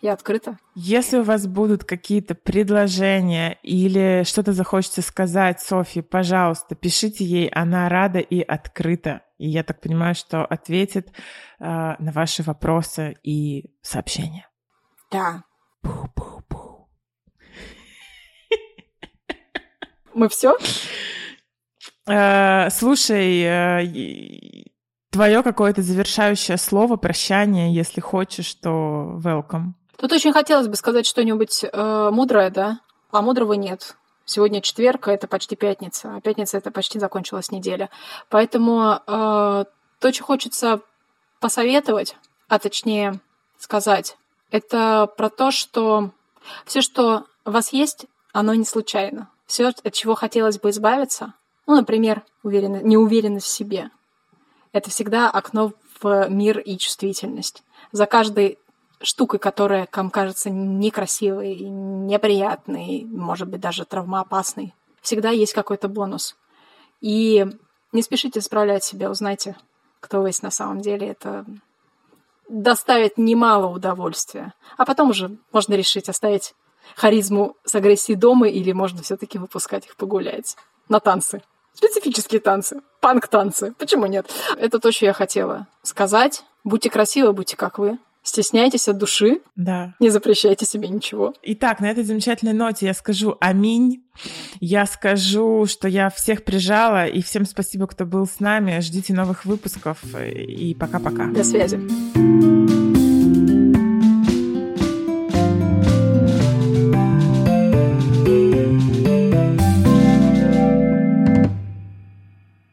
[0.05, 0.59] Я открыта.
[0.75, 7.89] Если у вас будут какие-то предложения или что-то захочется сказать Софье, пожалуйста, пишите ей, она
[7.89, 9.23] рада и открыта.
[9.39, 11.13] И я так понимаю, что ответит э,
[11.97, 14.47] на ваши вопросы и сообщения.
[15.09, 15.43] Да.
[20.13, 20.55] Мы все?
[22.07, 24.65] Э, слушай, э,
[25.09, 29.71] Твое какое-то завершающее слово, прощание, если хочешь, то welcome.
[29.97, 32.79] Тут очень хотелось бы сказать что-нибудь э, мудрое, да,
[33.11, 33.95] а мудрого нет.
[34.25, 37.89] Сегодня четверг, это почти пятница, а пятница это почти закончилась неделя.
[38.29, 39.65] Поэтому э,
[39.99, 40.81] то, что хочется
[41.39, 42.17] посоветовать,
[42.47, 43.19] а точнее
[43.57, 44.17] сказать,
[44.51, 46.11] это про то, что
[46.65, 49.29] все, что у вас есть, оно не случайно.
[49.45, 51.33] Все, от чего хотелось бы избавиться,
[51.67, 53.91] ну, например, уверенность, неуверенность в себе,
[54.71, 55.71] это всегда окно
[56.01, 57.63] в мир и чувствительность.
[57.91, 58.59] За каждой
[59.05, 66.35] штукой, которая вам кажется некрасивой, неприятной, может быть, даже травмоопасной, всегда есть какой-то бонус.
[67.01, 67.45] И
[67.91, 69.55] не спешите справлять себя, узнайте,
[69.99, 71.07] кто вы есть на самом деле.
[71.07, 71.45] Это
[72.49, 74.53] доставит немало удовольствия.
[74.77, 76.53] А потом уже можно решить оставить
[76.95, 80.55] харизму с агрессией дома или можно все-таки выпускать их погулять
[80.89, 81.41] на танцы.
[81.73, 83.73] Специфические танцы, панк-танцы.
[83.77, 84.29] Почему нет?
[84.57, 86.43] Это то, что я хотела сказать.
[86.63, 87.99] Будьте красивы, будьте как вы.
[88.25, 89.41] Стесняйтесь от души.
[89.55, 89.93] Да.
[89.99, 91.33] Не запрещайте себе ничего.
[91.43, 94.03] Итак, на этой замечательной ноте я скажу аминь.
[94.59, 98.79] Я скажу, что я всех прижала, и всем спасибо, кто был с нами.
[98.79, 101.27] Ждите новых выпусков, и пока-пока.
[101.27, 101.79] До связи.